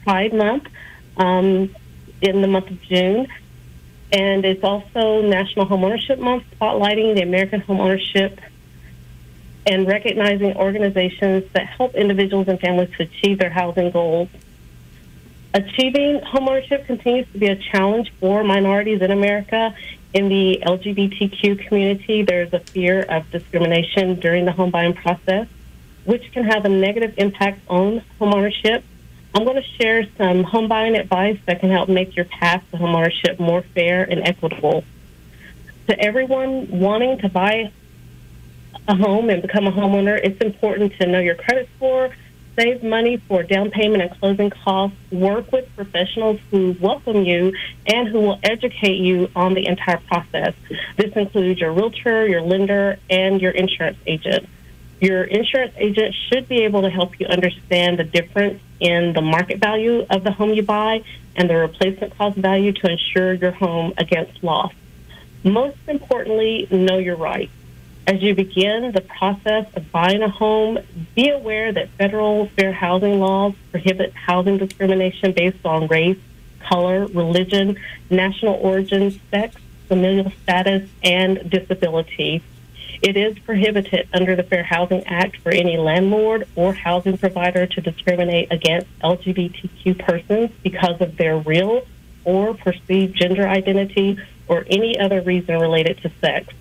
[0.05, 0.69] Pride Month
[1.17, 1.75] um,
[2.21, 3.29] in the month of June.
[4.12, 8.38] And it's also National Home Ownership Month, spotlighting the American home ownership
[9.67, 14.29] and recognizing organizations that help individuals and families to achieve their housing goals.
[15.55, 19.75] Achieving homeownership continues to be a challenge for minorities in America.
[20.14, 25.48] In the LGBTQ community, there's a fear of discrimination during the home buying process,
[26.05, 28.83] which can have a negative impact on homeownership.
[29.35, 32.77] I'm going to share some home buying advice that can help make your path to
[32.77, 34.85] homeownership more fair and equitable.
[35.87, 37.72] To everyone wanting to buy
[38.87, 42.14] a home and become a homeowner, it's important to know your credit score,
[42.57, 47.53] save money for down payment and closing costs, work with professionals who welcome you
[47.87, 50.55] and who will educate you on the entire process.
[50.97, 54.49] This includes your realtor, your lender, and your insurance agent.
[55.01, 59.59] Your insurance agent should be able to help you understand the difference in the market
[59.59, 61.03] value of the home you buy
[61.35, 64.73] and the replacement cost value to insure your home against loss.
[65.43, 67.53] Most importantly, know your rights.
[68.05, 70.79] As you begin the process of buying a home,
[71.15, 76.19] be aware that federal fair housing laws prohibit housing discrimination based on race,
[76.59, 77.79] color, religion,
[78.11, 79.55] national origin, sex,
[79.87, 82.43] familial status, and disability.
[83.03, 87.81] It is prohibited under the Fair Housing Act for any landlord or housing provider to
[87.81, 91.87] discriminate against LGBTQ persons because of their real
[92.25, 96.53] or perceived gender identity or any other reason related to sex.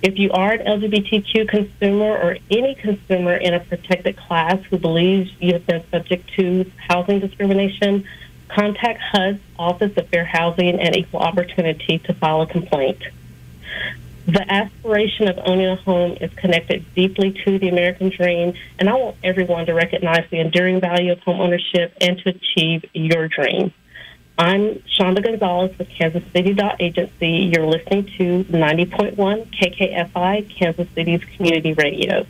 [0.00, 5.30] If you are an LGBTQ consumer or any consumer in a protected class who believes
[5.40, 8.06] you have been subject to housing discrimination,
[8.48, 13.02] contact HUD's Office of Fair Housing and Equal Opportunity to file a complaint.
[14.26, 18.94] The aspiration of owning a home is connected deeply to the American dream, and I
[18.94, 23.72] want everyone to recognize the enduring value of home ownership and to achieve your dream.
[24.38, 27.50] I'm Shonda Gonzalez with Kansas City Agency.
[27.52, 32.24] You're listening to 90.1 KKFI, Kansas City's community radio.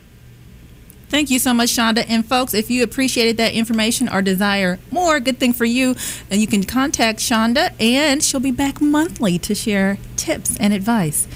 [1.09, 2.03] Thank you so much, Shonda.
[2.09, 5.95] And folks, if you appreciated that information or desire more, good thing for you,
[6.29, 11.27] then you can contact Shonda and she'll be back monthly to share tips and advice.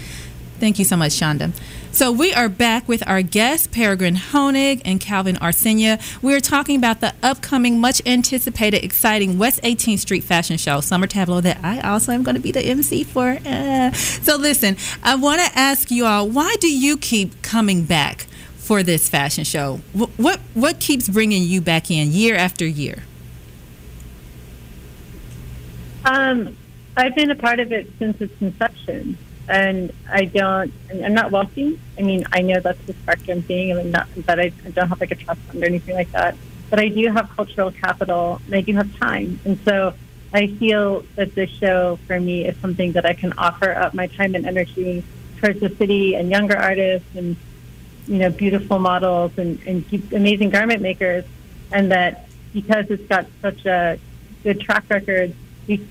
[0.60, 1.54] Thank you so much, Shonda.
[1.94, 6.02] So we are back with our guests, Peregrine Honig and Calvin Arsenia.
[6.24, 11.06] We are talking about the upcoming, much anticipated, exciting West 18th Street Fashion Show, Summer
[11.06, 13.38] Tableau, that I also am going to be the MC for.
[13.46, 18.22] Uh, so listen, I want to ask you all, why do you keep coming back
[18.56, 19.82] for this fashion show?
[19.94, 23.04] What, what, what keeps bringing you back in year after year?
[26.06, 26.58] Um,
[26.98, 29.16] I've been a part of it since its inception,
[29.48, 30.72] and I don't.
[30.92, 31.80] I'm not wealthy.
[31.98, 34.88] I mean, I know that's the spectrum thing, and I'm not that I, I don't
[34.88, 36.36] have like a trust fund or anything like that.
[36.70, 39.94] But I do have cultural capital, and I do have time, and so
[40.34, 44.08] I feel that this show for me is something that I can offer up my
[44.08, 45.04] time and energy
[45.38, 47.36] towards the city and younger artists and
[48.08, 51.26] you know beautiful models and, and amazing garment makers,
[51.72, 54.00] and that because it's got such a
[54.44, 55.34] good track record,
[55.68, 55.88] we-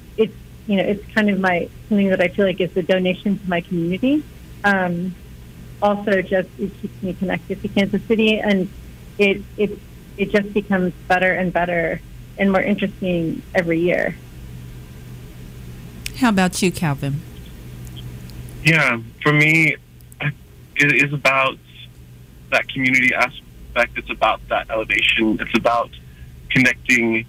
[0.66, 3.48] you know it's kind of my something that I feel like is a donation to
[3.48, 4.22] my community.
[4.64, 5.14] Um,
[5.80, 8.68] also, just it keeps me connected to Kansas City, and
[9.18, 9.78] it it
[10.16, 12.00] it just becomes better and better
[12.38, 14.16] and more interesting every year.
[16.16, 17.20] How about you, Calvin?
[18.64, 19.76] Yeah, for me,
[20.20, 21.58] it is about
[22.52, 23.98] that community aspect.
[23.98, 25.38] It's about that elevation.
[25.40, 25.90] It's about
[26.50, 27.26] connecting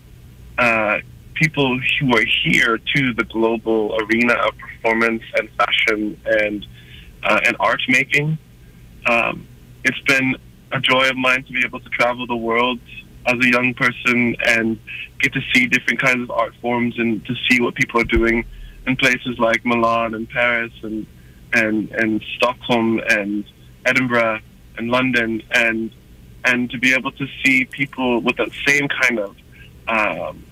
[0.58, 1.00] uh,
[1.44, 6.66] people who are here to the global arena of performance and fashion and
[7.24, 8.38] uh, and art making.
[9.10, 9.48] Um,
[9.84, 10.36] it's been
[10.72, 12.80] a joy of mine to be able to travel the world
[13.26, 14.80] as a young person and
[15.20, 18.46] get to see different kinds of art forms and to see what people are doing
[18.88, 21.06] in places like Milan and Paris and
[21.54, 23.44] and and Stockholm and
[23.86, 24.40] Edinburgh
[24.78, 25.92] and London and
[26.46, 29.36] and to be able to see people with that same kind of
[29.88, 30.44] um,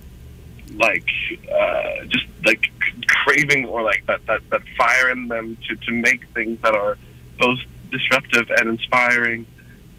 [0.74, 1.08] like
[1.52, 2.70] uh, just like
[3.06, 6.96] craving or like that, that that fire in them to to make things that are
[7.38, 7.58] both
[7.90, 9.46] disruptive and inspiring.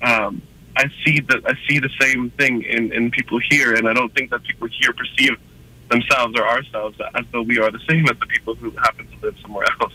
[0.01, 0.41] Um,
[0.75, 4.13] I see that I see the same thing in, in people here, and I don't
[4.15, 5.37] think that people here perceive
[5.89, 9.25] themselves or ourselves as though we are the same as the people who happen to
[9.25, 9.93] live somewhere else.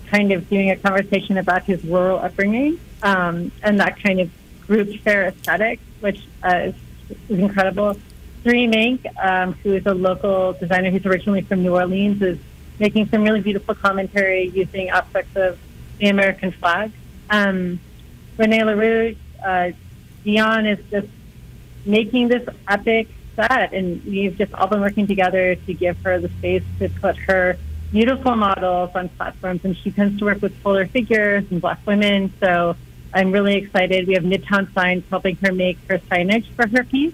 [0.06, 4.30] kind of doing a conversation about his rural upbringing um, and that kind of
[4.68, 6.76] group fair aesthetic, which uh, is,
[7.30, 7.98] is incredible.
[8.44, 12.40] Three Mink, um, who is a local designer who's originally from New Orleans, is
[12.80, 15.60] making some really beautiful commentary using aspects of
[16.00, 16.92] the American flag.
[17.30, 17.80] Um,
[18.38, 19.72] Renee LaRouge, uh,
[20.24, 21.08] Dion is just
[21.86, 26.30] making this epic set, and we've just all been working together to give her the
[26.30, 27.58] space to put her
[27.92, 32.34] beautiful models on platforms, and she tends to work with fuller figures and black women,
[32.40, 32.76] so
[33.14, 34.08] I'm really excited.
[34.08, 37.14] We have Midtown Signs helping her make her signage for her piece.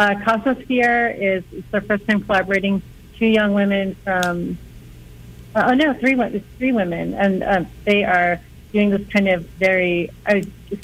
[0.00, 2.80] Uh, is it's their first time collaborating.
[3.18, 4.56] Two young women from
[5.54, 6.16] uh, oh no, three
[6.56, 8.40] three women, and uh, they are
[8.72, 10.40] doing this kind of very uh,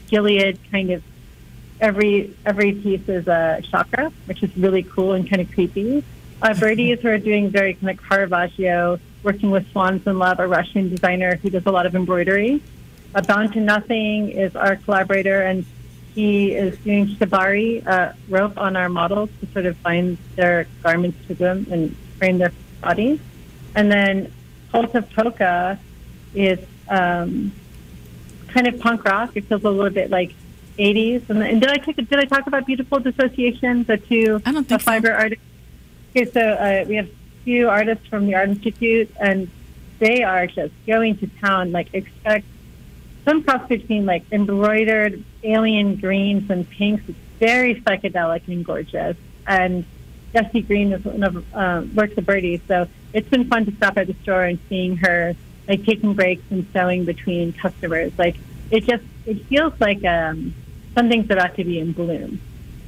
[0.08, 1.02] Gilead kind of
[1.80, 6.04] every every piece is a chakra, which is really cool and kind of creepy.
[6.42, 10.46] Uh, Birdies who are doing very kind of Caravaggio, working with Swans in Love, a
[10.46, 12.60] Russian designer who does a lot of embroidery.
[13.14, 15.64] Uh, Bound to Nothing is our collaborator, and
[16.16, 21.18] he is doing shibari uh, rope on our models to sort of bind their garments
[21.28, 23.20] to them and frame their bodies.
[23.74, 24.32] And then
[24.72, 25.78] Cult of Polka
[26.34, 26.58] is
[26.88, 27.52] um,
[28.48, 29.36] kind of punk rock.
[29.36, 30.34] It feels a little bit like
[30.78, 31.28] 80s.
[31.28, 34.66] And, and did I take, did I talk about Beautiful Dissociation, the two I don't
[34.66, 35.12] think fiber so.
[35.12, 35.44] artists?
[36.10, 37.10] Okay, so uh, we have
[37.44, 39.50] two artists from the Art Institute, and
[39.98, 41.72] they are just going to town.
[41.72, 42.46] Like expect
[43.26, 47.02] some cross between like embroidered alien greens and pinks.
[47.08, 49.16] It's very psychedelic and gorgeous.
[49.46, 49.84] And
[50.32, 53.98] Jessie Green is one of uh, works at Birdie, so it's been fun to stop
[53.98, 55.34] at the store and seeing her
[55.68, 58.12] like taking breaks and sewing between customers.
[58.16, 58.36] Like
[58.70, 60.54] it just it feels like um,
[60.94, 62.40] something's about to be in bloom,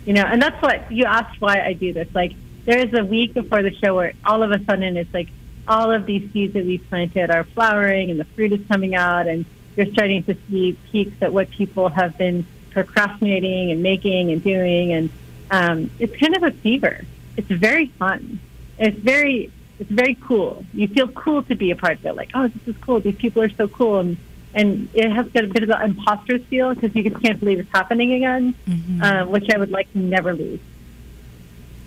[0.07, 0.24] you know.
[0.24, 2.09] And that's what you asked why I do this.
[2.14, 2.32] Like
[2.64, 5.30] there is a week before the show where all of a sudden it's like
[5.66, 9.26] all of these seeds that we planted are flowering and the fruit is coming out
[9.26, 9.45] and
[9.79, 14.93] you're starting to see peeks at what people have been procrastinating and making and doing,
[14.93, 15.11] and
[15.51, 17.05] um, it's kind of a fever.
[17.37, 18.41] It's very fun.
[18.79, 20.64] It's very it's very cool.
[20.74, 22.16] You feel cool to be a part of it.
[22.16, 22.99] Like, oh, this is cool.
[23.01, 24.18] These people are so cool, and
[24.55, 27.61] and it has got a bit of an imposter feel because you just can't believe
[27.61, 29.03] it's happening again, Mm-hmm.
[29.03, 30.61] uh, which I would like to never lose.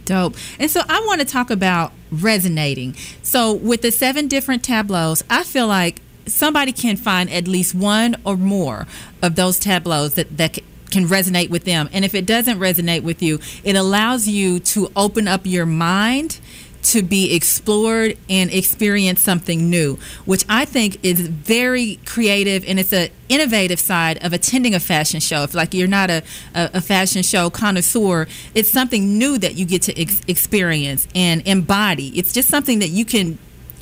[0.06, 0.36] Dope.
[0.60, 2.96] And so I want to talk about resonating.
[3.22, 8.16] So with the seven different tableaus, I feel like somebody can find at least one
[8.26, 8.88] or more
[9.22, 10.60] of those tableaus that, that
[10.90, 11.90] can resonate with them.
[11.94, 16.40] And if it doesn't resonate with you, it allows you to open up your mind
[16.84, 22.92] to be explored and experience something new, which I think is very creative and it's
[22.92, 25.44] an innovative side of attending a fashion show.
[25.44, 26.24] If like you're not a,
[26.56, 32.08] a, fashion show connoisseur, it's something new that you get to ex- experience and embody.
[32.18, 33.38] It's just something that you can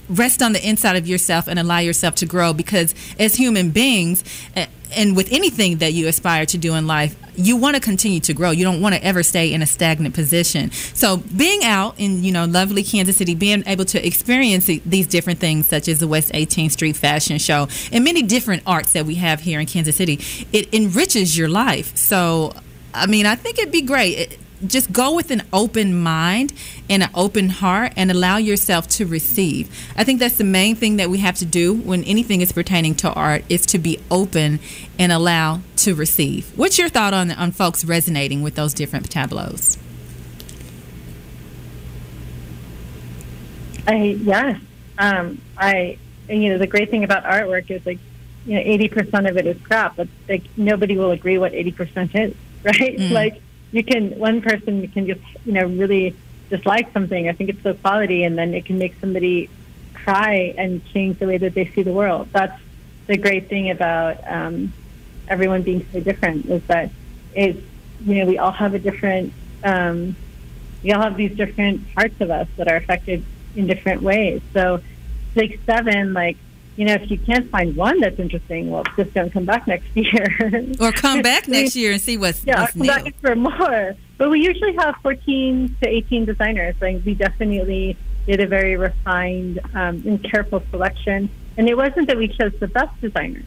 [0.10, 4.24] rest on the inside of yourself and allow yourself to grow because as human beings
[4.95, 8.34] and with anything that you aspire to do in life you want to continue to
[8.34, 8.51] grow.
[8.51, 10.72] You don't want to ever stay in a stagnant position.
[10.72, 15.39] So being out in you know lovely kansas city being able to experience these different
[15.39, 19.16] things such as the west 18th street fashion show and many different arts that we
[19.16, 20.20] have here in kansas city
[20.51, 21.95] it enriches your life.
[21.95, 22.53] So
[22.93, 24.18] i mean i think it'd be great.
[24.18, 26.53] It, just go with an open mind
[26.89, 29.70] and an open heart and allow yourself to receive.
[29.95, 32.95] I think that's the main thing that we have to do when anything is pertaining
[32.95, 34.60] to art is to be open
[34.97, 36.51] and allow to receive.
[36.57, 39.78] What's your thought on on folks resonating with those different tableaus?
[43.88, 44.60] I yes.
[44.97, 45.97] Um, I
[46.28, 47.99] you know the great thing about artwork is like
[48.45, 51.72] you know eighty percent of it is crap, but like nobody will agree what eighty
[51.72, 52.34] percent is,
[52.64, 52.97] right?
[52.97, 53.12] Mm.
[53.12, 53.41] Like
[53.72, 56.15] you can one person can just you know really
[56.49, 57.30] dislike something.
[57.30, 59.49] I think it's the quality, and then it can make somebody
[59.93, 62.30] cry and change the way that they see the world.
[62.32, 62.59] That's
[63.07, 64.74] the great thing about um,
[65.28, 66.89] everyone being so different is that
[67.34, 67.61] it's
[68.05, 70.15] you know we all have a different um,
[70.84, 73.24] we all have these different parts of us that are affected
[73.55, 74.41] in different ways.
[74.53, 74.82] So
[75.36, 76.38] like seven, like
[76.80, 79.86] you know, if you can't find one that's interesting, well, just don't come back next
[79.96, 80.26] year.
[80.80, 82.88] or come back next year and see what's, yeah, what's come new.
[82.88, 83.98] back for more.
[84.18, 86.76] But we usually have 14 to 18 designers.
[86.80, 91.30] Like we definitely did a very refined um, and careful selection.
[91.58, 93.44] And it wasn't that we chose the best designers.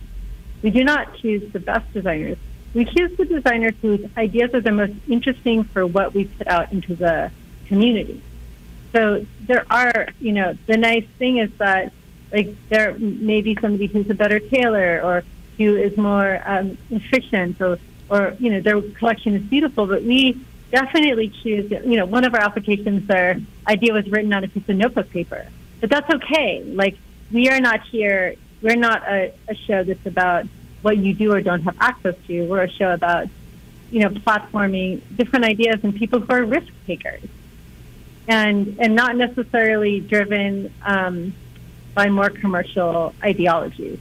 [0.60, 2.36] We do not choose the best designers.
[2.74, 6.70] We choose the designers whose ideas are the most interesting for what we put out
[6.70, 7.30] into the
[7.66, 8.20] community.
[8.92, 11.94] So there are, you know, the nice thing is that
[12.32, 15.22] like there may be somebody who's a better tailor or
[15.58, 17.78] who is more um, efficient or,
[18.08, 22.34] or, you know, their collection is beautiful, but we definitely choose, you know, one of
[22.34, 25.46] our applications, their idea was written on a piece of notebook paper,
[25.80, 26.62] but that's okay.
[26.64, 26.96] Like
[27.30, 30.46] we are not here, we're not a, a show that's about
[30.80, 32.46] what you do or don't have access to.
[32.46, 33.28] We're a show about,
[33.90, 37.22] you know, platforming different ideas and people who are risk takers
[38.26, 41.34] and, and not necessarily driven, um,
[41.94, 43.98] by more commercial ideologies.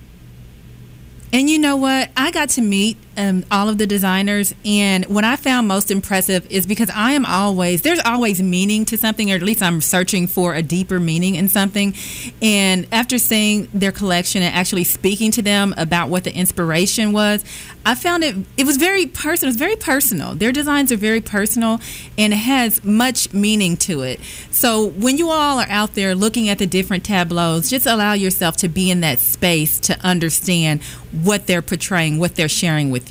[1.34, 2.10] And you know what?
[2.18, 6.50] I got to meet um, all of the designers, and what I found most impressive
[6.50, 10.26] is because I am always there's always meaning to something, or at least I'm searching
[10.26, 11.94] for a deeper meaning in something.
[12.42, 17.46] And after seeing their collection and actually speaking to them about what the inspiration was,
[17.86, 19.50] I found it it was very personal.
[19.50, 20.34] It's very personal.
[20.34, 21.80] Their designs are very personal,
[22.18, 24.20] and it has much meaning to it.
[24.50, 28.58] So when you all are out there looking at the different tableaus, just allow yourself
[28.58, 33.11] to be in that space to understand what they're portraying, what they're sharing with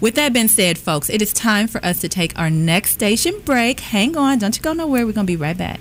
[0.00, 3.40] With that being said, folks, it is time for us to take our next station
[3.44, 3.80] break.
[3.80, 5.06] Hang on, don't you go nowhere.
[5.06, 5.80] We're going to be right back.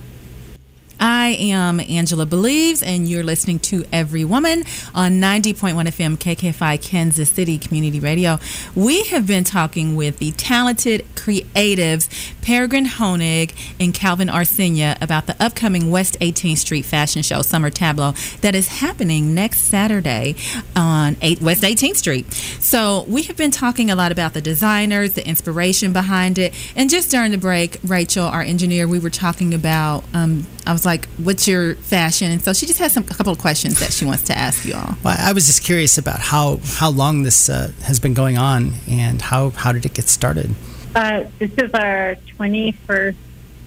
[1.02, 7.28] I am Angela Believes, and you're listening to Every Woman on 90.1 FM KKFI Kansas
[7.28, 8.38] City Community Radio.
[8.76, 12.08] We have been talking with the talented creatives
[12.43, 18.12] Peregrine Honig and Calvin Arsenia about the upcoming West 18th Street Fashion Show Summer Tableau
[18.41, 20.36] that is happening next Saturday
[20.76, 22.32] on 8 West 18th Street.
[22.60, 26.91] So we have been talking a lot about the designers, the inspiration behind it, and
[26.91, 30.04] just during the break, Rachel, our engineer, we were talking about.
[30.14, 33.34] Um, I was like, "What's your fashion?" And so she just has some a couple
[33.34, 34.96] of questions that she wants to ask you all.
[35.04, 38.74] Well, I was just curious about how how long this uh, has been going on
[38.89, 40.54] and how how did it get started?
[40.96, 43.16] Uh, this is our 21st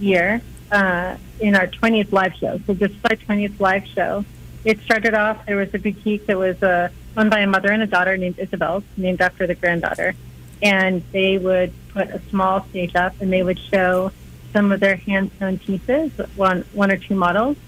[0.01, 2.61] year uh, in our 20th live show.
[2.66, 4.25] So this is our 20th live show.
[4.64, 7.83] It started off there was a boutique that was uh, owned by a mother and
[7.83, 10.14] a daughter named Isabel, named after the granddaughter,
[10.62, 14.11] and they would put a small stage up and they would show
[14.55, 17.59] some of their hand sewn pieces, one one or two models,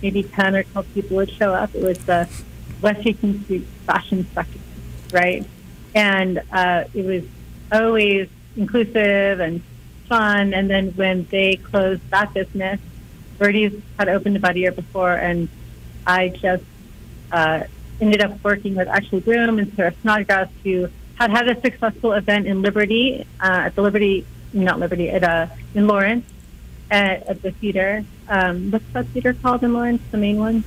[0.00, 1.74] maybe ten or twelve people would show up.
[1.74, 2.26] It was the
[2.80, 4.60] West 18th Street Fashion Spectacle,
[5.12, 5.44] right?
[5.94, 7.24] And uh, it was
[7.72, 9.62] always inclusive and
[10.08, 10.54] fun.
[10.54, 12.80] And then when they closed that business,
[13.38, 15.48] Birdie's had opened about a year before, and
[16.06, 16.64] I just
[17.32, 17.64] uh,
[18.00, 22.46] ended up working with Ashley Broom and Sarah Snodgrass, who had had a successful event
[22.46, 26.26] in Liberty, uh, at the Liberty, not Liberty, at uh, in Lawrence,
[26.90, 28.04] at, at the theater.
[28.28, 30.02] Um, what's that theater called in Lawrence?
[30.10, 30.64] The main one.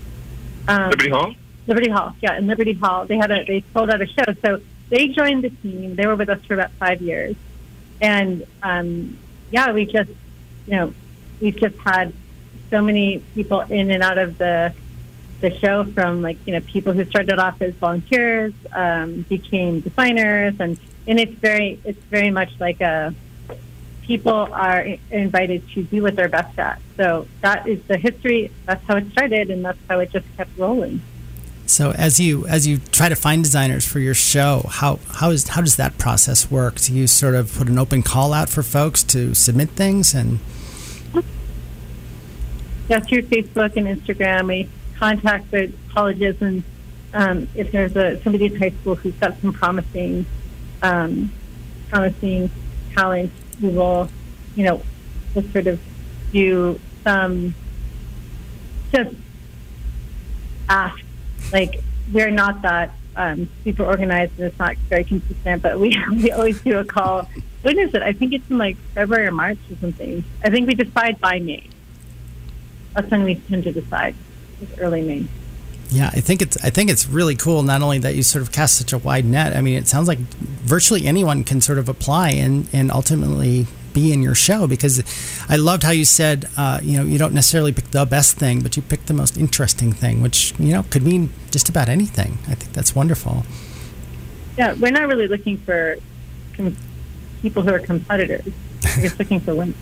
[0.68, 1.36] Um, Liberty Hall.
[1.68, 3.06] Liberty Hall, yeah, in Liberty Hall.
[3.06, 5.96] They had a they sold out a show, so they joined the team.
[5.96, 7.36] They were with us for about five years,
[8.02, 9.18] and um,
[9.52, 10.10] yeah, we just
[10.66, 10.94] you know
[11.40, 12.14] we've just had
[12.70, 14.74] so many people in and out of the
[15.42, 20.54] the show from like you know people who started off as volunteers um, became designers
[20.60, 23.14] and and it's very it's very much like a
[24.10, 28.52] people are invited to do what they're best at so that is the history.
[28.66, 31.02] That's how it started and that's how it just kept rolling.
[31.66, 35.48] So as you as you try to find designers for your show, how how is
[35.48, 36.76] how does that process work?
[36.82, 40.40] Do you sort of put an open call out for folks to submit things and?
[42.90, 46.64] Yeah, through Facebook and Instagram, we contact the colleges, and
[47.14, 50.26] um, if there's a somebody in high school who's got some promising,
[50.82, 51.32] um,
[51.90, 52.50] promising
[52.96, 53.32] talent,
[53.62, 54.10] we will,
[54.56, 54.82] you know,
[55.34, 55.80] just sort of
[56.32, 57.54] do some,
[58.92, 59.16] just
[60.68, 61.04] ask.
[61.52, 61.82] Like
[62.12, 66.62] we're not that um, super organized, and it's not very consistent, but we we always
[66.62, 67.28] do a call.
[67.62, 68.02] When is it?
[68.02, 70.24] I think it's in like February or March or something.
[70.44, 71.68] I think we decide by May.
[72.94, 74.16] That's when we tend to decide.
[74.62, 75.26] It's early May.
[75.92, 77.64] Yeah, I think it's I think it's really cool.
[77.64, 79.56] Not only that you sort of cast such a wide net.
[79.56, 84.14] I mean, it sounds like virtually anyone can sort of apply and and ultimately be
[84.14, 84.68] in your show.
[84.68, 85.04] Because
[85.50, 88.62] I loved how you said, uh, you know, you don't necessarily pick the best thing,
[88.62, 92.38] but you pick the most interesting thing, which you know could mean just about anything.
[92.48, 93.44] I think that's wonderful.
[94.58, 95.98] Yeah, we're not really looking for
[96.56, 96.78] com-
[97.42, 98.54] people who are competitors.
[98.84, 99.76] We're just looking for women.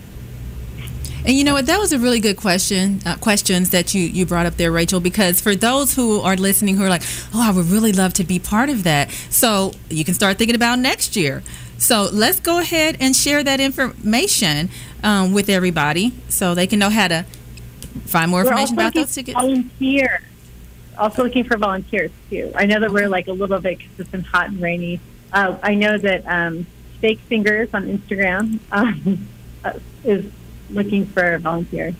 [1.25, 1.65] And you know what?
[1.65, 3.01] That was a really good question.
[3.05, 4.99] Uh, questions that you you brought up there, Rachel.
[4.99, 7.03] Because for those who are listening, who are like,
[7.33, 10.55] "Oh, I would really love to be part of that," so you can start thinking
[10.55, 11.43] about next year.
[11.77, 14.69] So let's go ahead and share that information
[15.03, 17.25] um, with everybody, so they can know how to
[18.05, 19.35] find more We're information about those tickets.
[19.35, 20.21] for volunteers.
[20.97, 22.51] Also looking for volunteers too.
[22.55, 24.99] I know that we're like a little bit because it's been hot and rainy.
[25.31, 26.65] Uh, I know that um,
[26.97, 29.27] Steak Fingers on Instagram um,
[30.03, 30.25] is
[30.69, 31.95] looking for volunteers.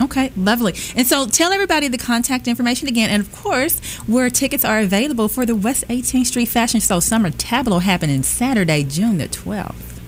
[0.00, 0.74] Okay, lovely.
[0.94, 5.28] And so tell everybody the contact information again, and of course, where tickets are available
[5.28, 10.00] for the West 18th Street Fashion Show Summer Tableau happening Saturday, June the 12th.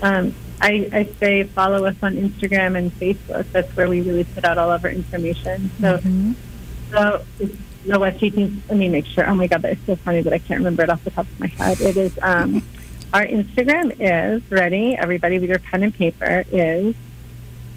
[0.00, 3.50] Um, I, I say follow us on Instagram and Facebook.
[3.52, 5.70] That's where we really put out all of our information.
[5.80, 6.00] So,
[6.90, 7.24] so
[7.84, 8.60] the West 18th.
[8.68, 9.28] Let me make sure.
[9.28, 11.40] Oh my God, that's so funny that I can't remember it off the top of
[11.40, 11.80] my head.
[11.80, 12.62] It is um,
[13.12, 14.96] our Instagram is ready.
[14.96, 16.94] Everybody with your pen and paper is.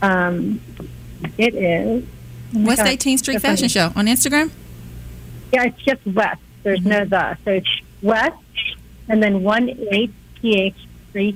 [0.02, 0.60] Um,
[1.38, 2.04] it is
[2.56, 3.70] oh West 18th Street so Fashion funny.
[3.70, 4.52] Show on Instagram.
[5.54, 6.42] Yeah, it's just West.
[6.64, 7.38] There's no the.
[7.46, 8.38] So it's West
[9.08, 10.76] and then one eight PH
[11.10, 11.36] Street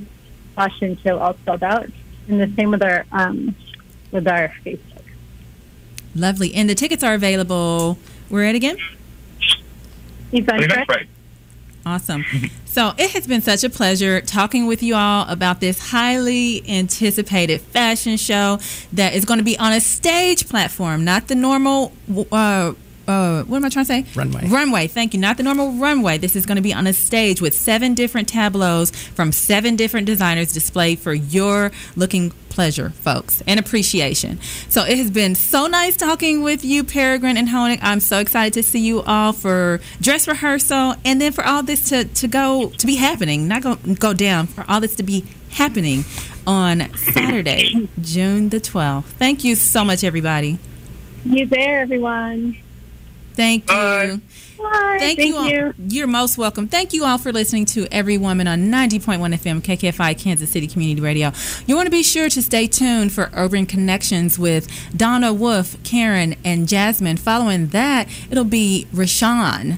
[0.56, 1.90] Fashion Show all spelled out.
[2.28, 3.56] And the same with our um,
[4.12, 5.04] with our Facebook.
[6.16, 6.54] Lovely.
[6.56, 8.00] And the tickets are available.
[8.30, 8.78] Where at again?
[10.32, 11.08] Eventbrite.
[11.86, 12.26] Awesome.
[12.66, 17.62] So it has been such a pleasure talking with you all about this highly anticipated
[17.62, 18.60] fashion show
[18.92, 21.94] that is going to be on a stage platform, not the normal.
[22.32, 22.74] Uh,
[23.08, 24.06] uh, what am I trying to say?
[24.16, 24.48] Runway.
[24.48, 24.88] Runway.
[24.88, 25.20] Thank you.
[25.20, 26.18] Not the normal runway.
[26.18, 30.08] This is going to be on a stage with seven different tableaus from seven different
[30.08, 34.40] designers displayed for your looking pleasure, folks, and appreciation.
[34.70, 37.80] So it has been so nice talking with you, Peregrine and Honig.
[37.82, 41.90] I'm so excited to see you all for dress rehearsal and then for all this
[41.90, 45.26] to, to go to be happening, not go go down, for all this to be
[45.50, 46.06] happening
[46.48, 49.04] on Saturday, June the 12th.
[49.04, 50.58] Thank you so much, everybody.
[51.26, 52.58] You there, everyone?
[53.36, 54.22] Thank you.
[54.58, 54.98] Bye.
[55.00, 55.74] Thank, you all.
[55.78, 56.68] You're most welcome.
[56.68, 61.02] Thank you all for listening to Every Woman on 90.1 FM, KKFI, Kansas City Community
[61.02, 61.32] Radio.
[61.68, 66.36] You want to be sure to stay tuned for Urban Connections with Donna Wolf, Karen,
[66.44, 67.18] and Jasmine.
[67.18, 69.78] Following that, it'll be Rashawn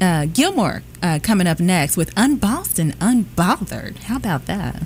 [0.00, 3.98] uh, Gilmore uh, coming up next with Unbossed and Unbothered.
[4.04, 4.82] How about that?